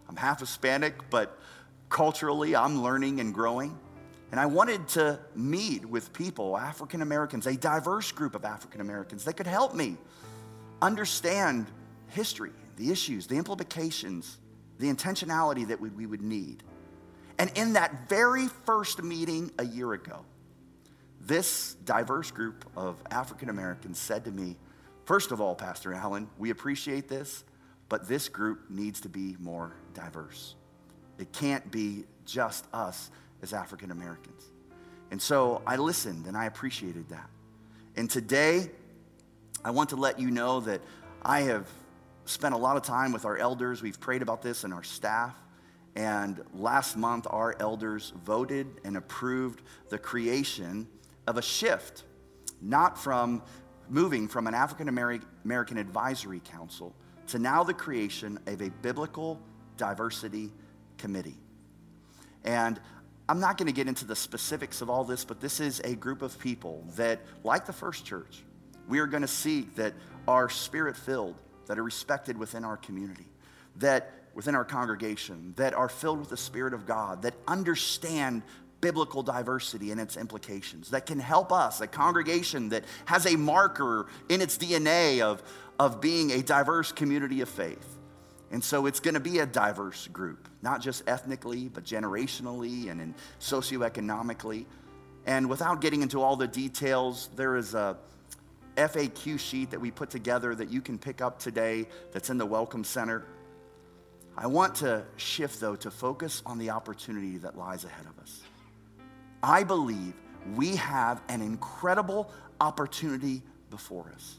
I'm 0.08 0.16
half 0.16 0.40
Hispanic, 0.40 1.10
but 1.10 1.38
culturally 1.88 2.56
I'm 2.56 2.82
learning 2.82 3.20
and 3.20 3.32
growing. 3.32 3.78
And 4.32 4.40
I 4.40 4.46
wanted 4.46 4.88
to 4.88 5.20
meet 5.36 5.86
with 5.86 6.12
people, 6.12 6.56
African 6.56 7.00
Americans, 7.00 7.46
a 7.46 7.56
diverse 7.56 8.10
group 8.10 8.34
of 8.34 8.44
African 8.44 8.80
Americans 8.80 9.24
that 9.24 9.36
could 9.36 9.46
help 9.46 9.74
me 9.74 9.96
understand 10.82 11.66
history, 12.08 12.52
the 12.76 12.90
issues, 12.90 13.26
the 13.26 13.36
implications, 13.36 14.38
the 14.78 14.92
intentionality 14.92 15.66
that 15.68 15.80
we, 15.80 15.90
we 15.90 16.06
would 16.06 16.22
need. 16.22 16.62
And 17.38 17.50
in 17.54 17.74
that 17.74 18.08
very 18.08 18.48
first 18.64 19.02
meeting 19.02 19.50
a 19.58 19.64
year 19.64 19.92
ago, 19.92 20.24
this 21.20 21.74
diverse 21.84 22.30
group 22.30 22.64
of 22.76 22.96
African 23.10 23.48
Americans 23.48 23.98
said 23.98 24.24
to 24.24 24.30
me, 24.30 24.56
First 25.04 25.30
of 25.30 25.40
all, 25.40 25.54
Pastor 25.54 25.94
Allen, 25.94 26.28
we 26.36 26.50
appreciate 26.50 27.08
this, 27.08 27.44
but 27.88 28.08
this 28.08 28.28
group 28.28 28.68
needs 28.68 29.00
to 29.02 29.08
be 29.08 29.36
more 29.38 29.72
diverse. 29.94 30.56
It 31.18 31.32
can't 31.32 31.70
be 31.70 32.04
just 32.24 32.66
us 32.72 33.10
as 33.40 33.52
African 33.52 33.92
Americans. 33.92 34.42
And 35.12 35.22
so 35.22 35.62
I 35.64 35.76
listened 35.76 36.26
and 36.26 36.36
I 36.36 36.46
appreciated 36.46 37.08
that. 37.10 37.30
And 37.94 38.10
today, 38.10 38.70
I 39.66 39.70
want 39.70 39.90
to 39.90 39.96
let 39.96 40.20
you 40.20 40.30
know 40.30 40.60
that 40.60 40.80
I 41.22 41.40
have 41.40 41.68
spent 42.24 42.54
a 42.54 42.56
lot 42.56 42.76
of 42.76 42.84
time 42.84 43.10
with 43.10 43.24
our 43.24 43.36
elders. 43.36 43.82
We've 43.82 43.98
prayed 43.98 44.22
about 44.22 44.40
this 44.40 44.62
and 44.62 44.72
our 44.72 44.84
staff. 44.84 45.34
And 45.96 46.40
last 46.54 46.96
month, 46.96 47.26
our 47.28 47.56
elders 47.58 48.12
voted 48.24 48.68
and 48.84 48.96
approved 48.96 49.62
the 49.88 49.98
creation 49.98 50.86
of 51.26 51.36
a 51.36 51.42
shift, 51.42 52.04
not 52.62 52.96
from 52.96 53.42
moving 53.88 54.28
from 54.28 54.46
an 54.46 54.54
African 54.54 54.88
American 54.88 55.78
advisory 55.78 56.42
council 56.44 56.94
to 57.26 57.40
now 57.40 57.64
the 57.64 57.74
creation 57.74 58.38
of 58.46 58.62
a 58.62 58.70
biblical 58.82 59.40
diversity 59.76 60.52
committee. 60.96 61.38
And 62.44 62.78
I'm 63.28 63.40
not 63.40 63.58
going 63.58 63.66
to 63.66 63.74
get 63.74 63.88
into 63.88 64.04
the 64.04 64.14
specifics 64.14 64.80
of 64.80 64.90
all 64.90 65.02
this, 65.02 65.24
but 65.24 65.40
this 65.40 65.58
is 65.58 65.80
a 65.80 65.96
group 65.96 66.22
of 66.22 66.38
people 66.38 66.84
that, 66.94 67.18
like 67.42 67.66
the 67.66 67.72
first 67.72 68.04
church, 68.04 68.44
we 68.88 68.98
are 68.98 69.06
going 69.06 69.22
to 69.22 69.28
seek 69.28 69.74
that 69.76 69.94
are 70.28 70.48
spirit 70.48 70.96
filled, 70.96 71.36
that 71.66 71.78
are 71.78 71.82
respected 71.82 72.38
within 72.38 72.64
our 72.64 72.76
community, 72.76 73.26
that 73.76 74.12
within 74.34 74.54
our 74.54 74.64
congregation, 74.64 75.54
that 75.56 75.74
are 75.74 75.88
filled 75.88 76.20
with 76.20 76.28
the 76.28 76.36
Spirit 76.36 76.74
of 76.74 76.86
God, 76.86 77.22
that 77.22 77.34
understand 77.48 78.42
biblical 78.82 79.22
diversity 79.22 79.90
and 79.90 80.00
its 80.00 80.16
implications, 80.16 80.90
that 80.90 81.06
can 81.06 81.18
help 81.18 81.50
us, 81.50 81.80
a 81.80 81.86
congregation 81.86 82.68
that 82.68 82.84
has 83.06 83.26
a 83.26 83.34
marker 83.34 84.06
in 84.28 84.42
its 84.42 84.58
DNA 84.58 85.22
of, 85.22 85.42
of 85.78 86.00
being 86.02 86.30
a 86.32 86.42
diverse 86.42 86.92
community 86.92 87.40
of 87.40 87.48
faith. 87.48 87.96
And 88.50 88.62
so 88.62 88.86
it's 88.86 89.00
going 89.00 89.14
to 89.14 89.20
be 89.20 89.38
a 89.38 89.46
diverse 89.46 90.06
group, 90.08 90.48
not 90.62 90.80
just 90.80 91.02
ethnically, 91.06 91.68
but 91.68 91.84
generationally 91.84 92.90
and 92.90 93.00
in 93.00 93.14
socioeconomically. 93.40 94.66
And 95.24 95.48
without 95.48 95.80
getting 95.80 96.02
into 96.02 96.20
all 96.20 96.36
the 96.36 96.46
details, 96.46 97.28
there 97.34 97.56
is 97.56 97.74
a 97.74 97.96
FAQ 98.76 99.38
sheet 99.38 99.70
that 99.70 99.80
we 99.80 99.90
put 99.90 100.10
together 100.10 100.54
that 100.54 100.70
you 100.70 100.80
can 100.80 100.98
pick 100.98 101.20
up 101.20 101.38
today 101.38 101.88
that's 102.12 102.30
in 102.30 102.38
the 102.38 102.46
Welcome 102.46 102.84
Center. 102.84 103.24
I 104.36 104.46
want 104.46 104.76
to 104.76 105.04
shift, 105.16 105.60
though, 105.60 105.76
to 105.76 105.90
focus 105.90 106.42
on 106.44 106.58
the 106.58 106.70
opportunity 106.70 107.38
that 107.38 107.56
lies 107.56 107.84
ahead 107.84 108.06
of 108.06 108.18
us. 108.22 108.42
I 109.42 109.64
believe 109.64 110.14
we 110.54 110.76
have 110.76 111.22
an 111.28 111.40
incredible 111.40 112.30
opportunity 112.60 113.42
before 113.70 114.12
us. 114.14 114.36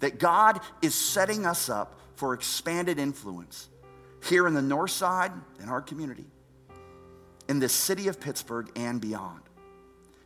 That 0.00 0.18
God 0.18 0.60
is 0.82 0.94
setting 0.94 1.46
us 1.46 1.68
up 1.68 1.98
for 2.16 2.34
expanded 2.34 2.98
influence 2.98 3.68
here 4.24 4.46
in 4.46 4.54
the 4.54 4.62
north 4.62 4.90
side, 4.90 5.32
in 5.62 5.68
our 5.68 5.80
community, 5.80 6.26
in 7.48 7.60
the 7.60 7.68
city 7.68 8.08
of 8.08 8.20
Pittsburgh 8.20 8.70
and 8.76 9.00
beyond. 9.00 9.40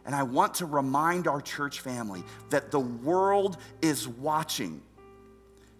And 0.04 0.14
I 0.14 0.24
want 0.24 0.54
to 0.54 0.66
remind 0.66 1.28
our 1.28 1.40
church 1.40 1.80
family 1.80 2.24
that 2.50 2.70
the 2.70 2.80
world 2.80 3.56
is 3.80 4.08
watching. 4.08 4.82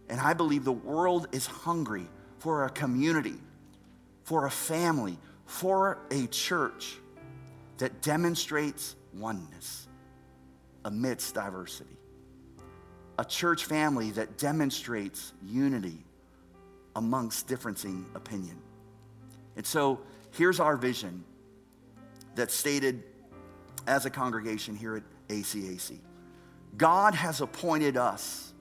And 0.08 0.20
I 0.20 0.32
believe 0.32 0.64
the 0.64 0.72
world 0.72 1.26
is 1.32 1.46
hungry 1.46 2.06
for 2.38 2.64
a 2.64 2.70
community, 2.70 3.34
for 4.24 4.46
a 4.46 4.50
family, 4.50 5.18
for 5.46 5.98
a 6.10 6.26
church 6.28 6.96
that 7.78 8.00
demonstrates 8.00 8.94
oneness 9.12 9.88
amidst 10.84 11.34
diversity. 11.34 11.96
A 13.18 13.24
church 13.24 13.64
family 13.64 14.10
that 14.12 14.38
demonstrates 14.38 15.32
unity 15.44 16.04
amongst 16.96 17.48
differencing 17.48 18.04
opinion. 18.14 18.58
And 19.56 19.66
so 19.66 20.00
here's 20.32 20.60
our 20.60 20.76
vision 20.76 21.24
that's 22.34 22.54
stated 22.54 23.02
as 23.86 24.06
a 24.06 24.10
congregation 24.10 24.76
here 24.76 24.96
at 24.96 25.02
ACAC. 25.28 25.98
God 26.76 27.14
has 27.14 27.40
appointed 27.40 27.96
us, 27.96 28.52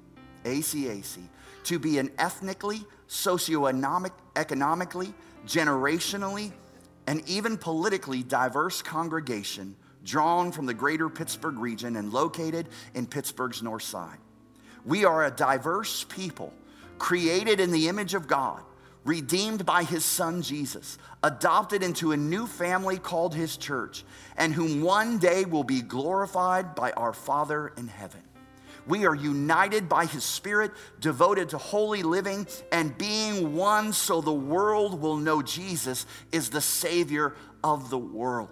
ACAC, 0.43 1.19
to 1.63 1.79
be 1.79 1.97
an 1.97 2.11
ethnically, 2.17 2.83
socioeconomically, 3.07 5.13
generationally, 5.45 6.51
and 7.07 7.27
even 7.27 7.57
politically 7.57 8.23
diverse 8.23 8.81
congregation 8.81 9.75
drawn 10.03 10.51
from 10.51 10.65
the 10.65 10.73
greater 10.73 11.09
Pittsburgh 11.09 11.59
region 11.59 11.95
and 11.95 12.11
located 12.11 12.67
in 12.93 13.05
Pittsburgh's 13.05 13.61
north 13.61 13.83
side. 13.83 14.17
We 14.85 15.05
are 15.05 15.25
a 15.25 15.31
diverse 15.31 16.03
people 16.05 16.53
created 16.97 17.59
in 17.59 17.71
the 17.71 17.87
image 17.87 18.13
of 18.13 18.27
God, 18.27 18.63
redeemed 19.03 19.65
by 19.65 19.83
his 19.83 20.05
son 20.05 20.41
Jesus, 20.41 20.97
adopted 21.23 21.83
into 21.83 22.11
a 22.11 22.17
new 22.17 22.45
family 22.47 22.97
called 22.97 23.33
his 23.33 23.57
church, 23.57 24.03
and 24.37 24.53
whom 24.53 24.81
one 24.81 25.17
day 25.17 25.45
will 25.45 25.63
be 25.63 25.81
glorified 25.81 26.75
by 26.75 26.91
our 26.91 27.13
Father 27.13 27.73
in 27.77 27.87
heaven. 27.87 28.21
We 28.87 29.05
are 29.05 29.15
united 29.15 29.87
by 29.87 30.05
his 30.05 30.23
spirit, 30.23 30.71
devoted 30.99 31.49
to 31.49 31.57
holy 31.57 32.03
living 32.03 32.47
and 32.71 32.97
being 32.97 33.55
one 33.55 33.93
so 33.93 34.21
the 34.21 34.31
world 34.31 34.99
will 34.99 35.17
know 35.17 35.41
Jesus 35.41 36.05
is 36.31 36.49
the 36.49 36.61
Savior 36.61 37.35
of 37.63 37.89
the 37.89 37.97
world. 37.97 38.49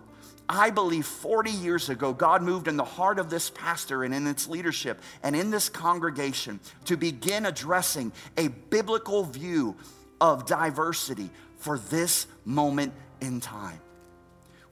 I 0.51 0.71
believe 0.71 1.05
40 1.05 1.51
years 1.51 1.89
ago, 1.89 2.12
God 2.12 2.41
moved 2.41 2.67
in 2.67 2.75
the 2.75 2.83
heart 2.83 3.19
of 3.19 3.29
this 3.29 3.51
pastor 3.51 4.03
and 4.03 4.15
in 4.15 4.25
its 4.25 4.47
leadership 4.47 4.99
and 5.21 5.35
in 5.35 5.51
this 5.51 5.69
congregation 5.69 6.59
to 6.85 6.97
begin 6.97 7.45
addressing 7.45 8.12
a 8.35 8.47
biblical 8.47 9.23
view 9.23 9.75
of 10.21 10.45
diversity 10.45 11.29
for 11.58 11.77
this 11.77 12.27
moment 12.45 12.93
in 13.21 13.39
time. 13.39 13.79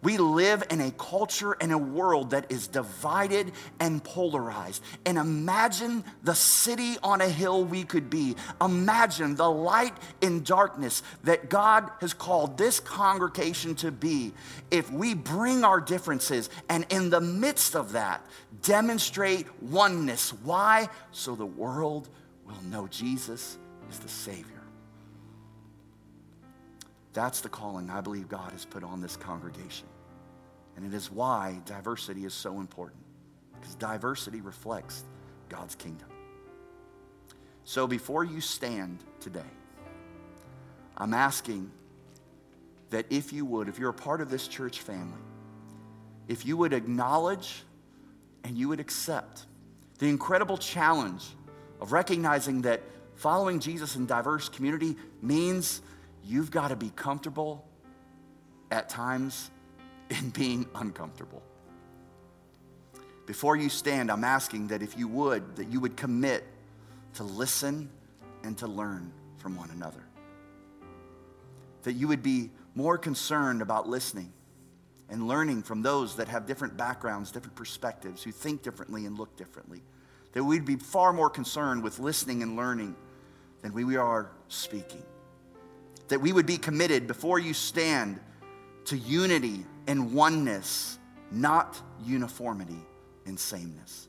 We 0.03 0.17
live 0.17 0.63
in 0.69 0.79
a 0.79 0.91
culture 0.91 1.57
and 1.59 1.71
a 1.71 1.77
world 1.77 2.29
that 2.29 2.51
is 2.51 2.67
divided 2.67 3.51
and 3.79 4.03
polarized. 4.03 4.83
And 5.05 5.17
imagine 5.17 6.03
the 6.23 6.35
city 6.35 6.97
on 7.01 7.19
a 7.19 7.27
hill 7.27 7.65
we 7.65 7.83
could 7.83 8.09
be. 8.09 8.35
Imagine 8.61 9.35
the 9.35 9.49
light 9.49 9.95
in 10.21 10.43
darkness 10.43 11.01
that 11.23 11.49
God 11.49 11.89
has 11.99 12.13
called 12.13 12.57
this 12.57 12.79
congregation 12.79 13.73
to 13.75 13.91
be 13.91 14.33
if 14.69 14.91
we 14.91 15.15
bring 15.15 15.63
our 15.63 15.81
differences 15.81 16.51
and 16.69 16.85
in 16.89 17.09
the 17.09 17.21
midst 17.21 17.75
of 17.75 17.93
that, 17.93 18.23
demonstrate 18.61 19.47
oneness. 19.63 20.31
Why? 20.31 20.89
So 21.11 21.35
the 21.35 21.45
world 21.45 22.07
will 22.45 22.61
know 22.69 22.87
Jesus 22.87 23.57
is 23.89 23.99
the 23.99 24.09
Savior. 24.09 24.56
That's 27.17 27.41
the 27.41 27.49
calling 27.49 27.89
I 27.89 27.99
believe 27.99 28.29
God 28.29 28.51
has 28.51 28.63
put 28.63 28.83
on 28.83 29.01
this 29.01 29.17
congregation. 29.17 29.87
And 30.75 30.85
it 30.85 30.95
is 30.95 31.11
why 31.11 31.57
diversity 31.65 32.25
is 32.25 32.33
so 32.35 32.59
important, 32.59 33.01
because 33.59 33.73
diversity 33.73 34.39
reflects 34.39 35.03
God's 35.49 35.73
kingdom. 35.73 36.09
So 37.63 37.87
before 37.87 38.23
you 38.23 38.39
stand 38.39 38.99
today, 39.19 39.49
I'm 40.95 41.15
asking 41.15 41.71
that 42.91 43.07
if 43.09 43.33
you 43.33 43.45
would, 43.45 43.67
if 43.67 43.79
you're 43.79 43.89
a 43.89 43.95
part 43.95 44.21
of 44.21 44.29
this 44.29 44.47
church 44.47 44.81
family, 44.81 45.17
if 46.27 46.45
you 46.45 46.55
would 46.55 46.71
acknowledge 46.71 47.63
and 48.43 48.55
you 48.55 48.69
would 48.69 48.79
accept 48.79 49.47
the 49.97 50.05
incredible 50.05 50.59
challenge 50.59 51.25
of 51.81 51.93
recognizing 51.93 52.61
that 52.61 52.83
following 53.15 53.59
Jesus 53.59 53.95
in 53.95 54.05
diverse 54.05 54.49
community 54.49 54.95
means 55.23 55.81
you've 56.27 56.51
got 56.51 56.69
to 56.69 56.75
be 56.75 56.89
comfortable 56.95 57.65
at 58.69 58.89
times 58.89 59.49
in 60.09 60.29
being 60.29 60.67
uncomfortable. 60.75 61.41
Before 63.25 63.55
you 63.55 63.69
stand, 63.69 64.09
I'm 64.11 64.23
asking 64.23 64.67
that 64.67 64.81
if 64.81 64.97
you 64.97 65.07
would, 65.07 65.57
that 65.57 65.69
you 65.69 65.79
would 65.79 65.97
commit 65.97 66.45
to 67.15 67.23
listen 67.23 67.89
and 68.43 68.57
to 68.59 68.67
learn 68.67 69.11
from 69.37 69.57
one 69.57 69.69
another. 69.71 70.03
That 71.83 71.93
you 71.93 72.07
would 72.07 72.23
be 72.23 72.51
more 72.75 72.97
concerned 72.97 73.61
about 73.61 73.87
listening 73.87 74.31
and 75.09 75.27
learning 75.27 75.63
from 75.63 75.81
those 75.81 76.15
that 76.17 76.27
have 76.27 76.45
different 76.45 76.77
backgrounds, 76.77 77.31
different 77.31 77.55
perspectives, 77.55 78.23
who 78.23 78.31
think 78.31 78.61
differently 78.61 79.05
and 79.05 79.17
look 79.17 79.35
differently. 79.35 79.81
That 80.33 80.43
we'd 80.43 80.65
be 80.65 80.75
far 80.75 81.13
more 81.13 81.29
concerned 81.29 81.83
with 81.83 81.99
listening 81.99 82.43
and 82.43 82.55
learning 82.55 82.95
than 83.61 83.73
we 83.73 83.95
are 83.95 84.31
speaking. 84.47 85.03
That 86.09 86.21
we 86.21 86.31
would 86.31 86.45
be 86.45 86.57
committed 86.57 87.07
before 87.07 87.39
you 87.39 87.53
stand 87.53 88.19
to 88.85 88.97
unity 88.97 89.65
and 89.87 90.13
oneness, 90.13 90.99
not 91.31 91.81
uniformity 92.05 92.79
and 93.25 93.39
sameness. 93.39 94.07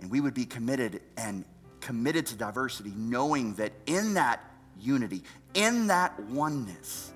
And 0.00 0.10
we 0.10 0.20
would 0.20 0.34
be 0.34 0.44
committed 0.44 1.00
and 1.16 1.44
committed 1.80 2.26
to 2.26 2.36
diversity, 2.36 2.92
knowing 2.96 3.54
that 3.54 3.72
in 3.86 4.14
that 4.14 4.40
unity, 4.80 5.22
in 5.54 5.86
that 5.88 6.18
oneness, 6.20 7.12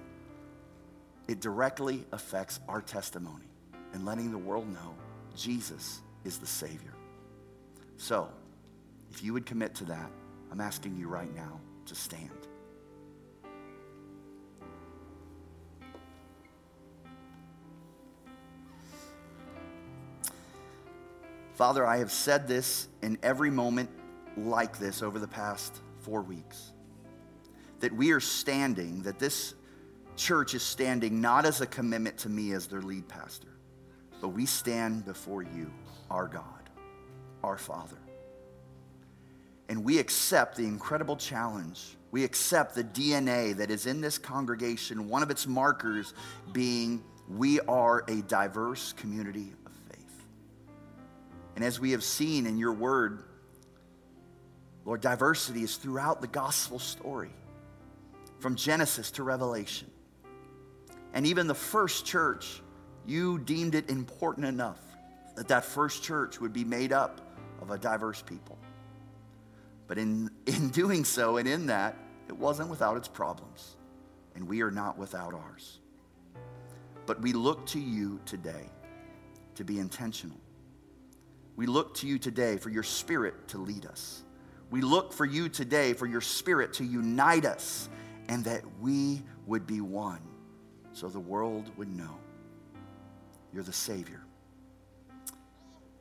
it 1.28 1.40
directly 1.40 2.04
affects 2.12 2.59
our 2.68 2.80
testimony 2.80 3.46
and 3.92 4.04
letting 4.04 4.30
the 4.30 4.38
world 4.38 4.68
know 4.72 4.94
Jesus 5.37 6.00
is 6.24 6.38
the 6.38 6.46
Savior. 6.46 6.94
So, 7.96 8.28
if 9.11 9.22
you 9.22 9.33
would 9.33 9.46
commit 9.46 9.74
to 9.76 9.85
that, 9.87 10.11
I'm 10.50 10.61
asking 10.61 10.96
you 10.96 11.09
right 11.09 11.33
now 11.35 11.61
to 11.87 11.94
stand. 11.94 12.30
Father, 21.61 21.87
I 21.87 21.99
have 21.99 22.11
said 22.11 22.49
this 22.49 22.88
in 23.03 23.18
every 23.23 23.51
moment 23.51 23.90
like 24.35 24.79
this 24.79 25.03
over 25.03 25.18
the 25.18 25.29
past 25.29 25.79
four 25.99 26.23
weeks 26.23 26.73
that 27.81 27.92
we 27.92 28.12
are 28.12 28.20
standing, 28.20 29.03
that 29.03 29.18
this 29.18 29.53
church 30.16 30.55
is 30.55 30.62
standing 30.62 31.20
not 31.20 31.44
as 31.44 31.61
a 31.61 31.66
commitment 31.66 32.16
to 32.16 32.31
me 32.31 32.53
as 32.53 32.66
their 32.66 32.81
lead 32.81 33.07
pastor, 33.09 33.59
but 34.23 34.29
we 34.29 34.46
stand 34.46 35.05
before 35.05 35.42
you, 35.42 35.70
our 36.11 36.27
God, 36.27 36.70
our 37.44 37.59
Father. 37.59 37.99
And 39.68 39.85
we 39.85 39.99
accept 39.99 40.57
the 40.57 40.64
incredible 40.64 41.16
challenge. 41.16 41.94
We 42.11 42.25
accept 42.25 42.75
the 42.75 42.85
DNA 42.85 43.55
that 43.59 43.70
is 43.70 43.85
in 43.85 44.01
this 44.01 44.16
congregation, 44.16 45.11
one 45.11 45.23
of 45.23 45.31
its 45.31 45.46
markers 45.46 46.14
being 46.53 47.05
we 47.29 47.61
are 47.61 48.03
a 48.09 48.23
diverse 48.23 48.94
community. 48.94 49.53
And 51.61 51.66
as 51.66 51.79
we 51.79 51.90
have 51.90 52.03
seen 52.03 52.46
in 52.46 52.57
your 52.57 52.73
word, 52.73 53.23
Lord, 54.87 55.03
diversity 55.03 55.62
is 55.62 55.77
throughout 55.77 56.23
the 56.23 56.27
gospel 56.27 56.79
story, 56.79 57.35
from 58.38 58.57
Genesis 58.57 59.11
to 59.11 59.23
Revelation. 59.23 59.90
And 61.12 61.27
even 61.27 61.46
the 61.46 61.55
first 61.55 62.07
church, 62.07 62.62
you 63.05 63.40
deemed 63.40 63.75
it 63.75 63.90
important 63.90 64.46
enough 64.46 64.81
that 65.37 65.49
that 65.49 65.66
first 65.66 66.03
church 66.03 66.40
would 66.40 66.55
be 66.55 66.64
made 66.64 66.94
up 66.94 67.20
of 67.61 67.70
a 67.70 67.77
diverse 67.77 68.23
people. 68.23 68.57
But 69.87 69.99
in, 69.99 70.31
in 70.46 70.70
doing 70.70 71.05
so 71.05 71.37
and 71.37 71.46
in 71.46 71.66
that, 71.66 71.94
it 72.29 72.38
wasn't 72.38 72.70
without 72.70 72.96
its 72.96 73.07
problems. 73.07 73.77
And 74.35 74.49
we 74.49 74.62
are 74.62 74.70
not 74.70 74.96
without 74.96 75.35
ours. 75.35 75.81
But 77.05 77.20
we 77.20 77.35
look 77.35 77.66
to 77.66 77.79
you 77.79 78.18
today 78.25 78.64
to 79.57 79.62
be 79.62 79.79
intentional. 79.79 80.38
We 81.61 81.66
look 81.66 81.92
to 81.96 82.07
you 82.07 82.18
today 82.18 82.57
for 82.57 82.70
your 82.70 82.83
spirit 82.83 83.49
to 83.49 83.59
lead 83.59 83.85
us. 83.85 84.23
We 84.70 84.81
look 84.81 85.12
for 85.12 85.27
you 85.27 85.51
today 85.51 85.92
for 85.92 86.07
your 86.07 86.23
spirit 86.23 86.73
to 86.75 86.85
unite 86.85 87.44
us 87.44 87.90
and 88.31 88.42
that 88.46 88.62
we 88.81 89.20
would 89.44 89.66
be 89.66 89.83
one 89.83 90.23
so 90.94 91.09
the 91.09 91.20
world 91.20 91.70
would 91.77 91.94
know 91.94 92.16
you're 93.53 93.62
the 93.62 93.75
Savior. 93.75 94.23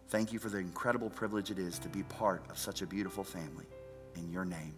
Thank 0.07 0.31
you 0.31 0.39
for 0.39 0.47
the 0.47 0.59
incredible 0.59 1.09
privilege 1.09 1.51
it 1.51 1.59
is 1.59 1.77
to 1.79 1.89
be 1.89 2.03
part 2.03 2.41
of 2.49 2.57
such 2.57 2.81
a 2.81 2.87
beautiful 2.87 3.25
family. 3.25 3.65
In 4.15 4.31
your 4.31 4.45
name. 4.45 4.75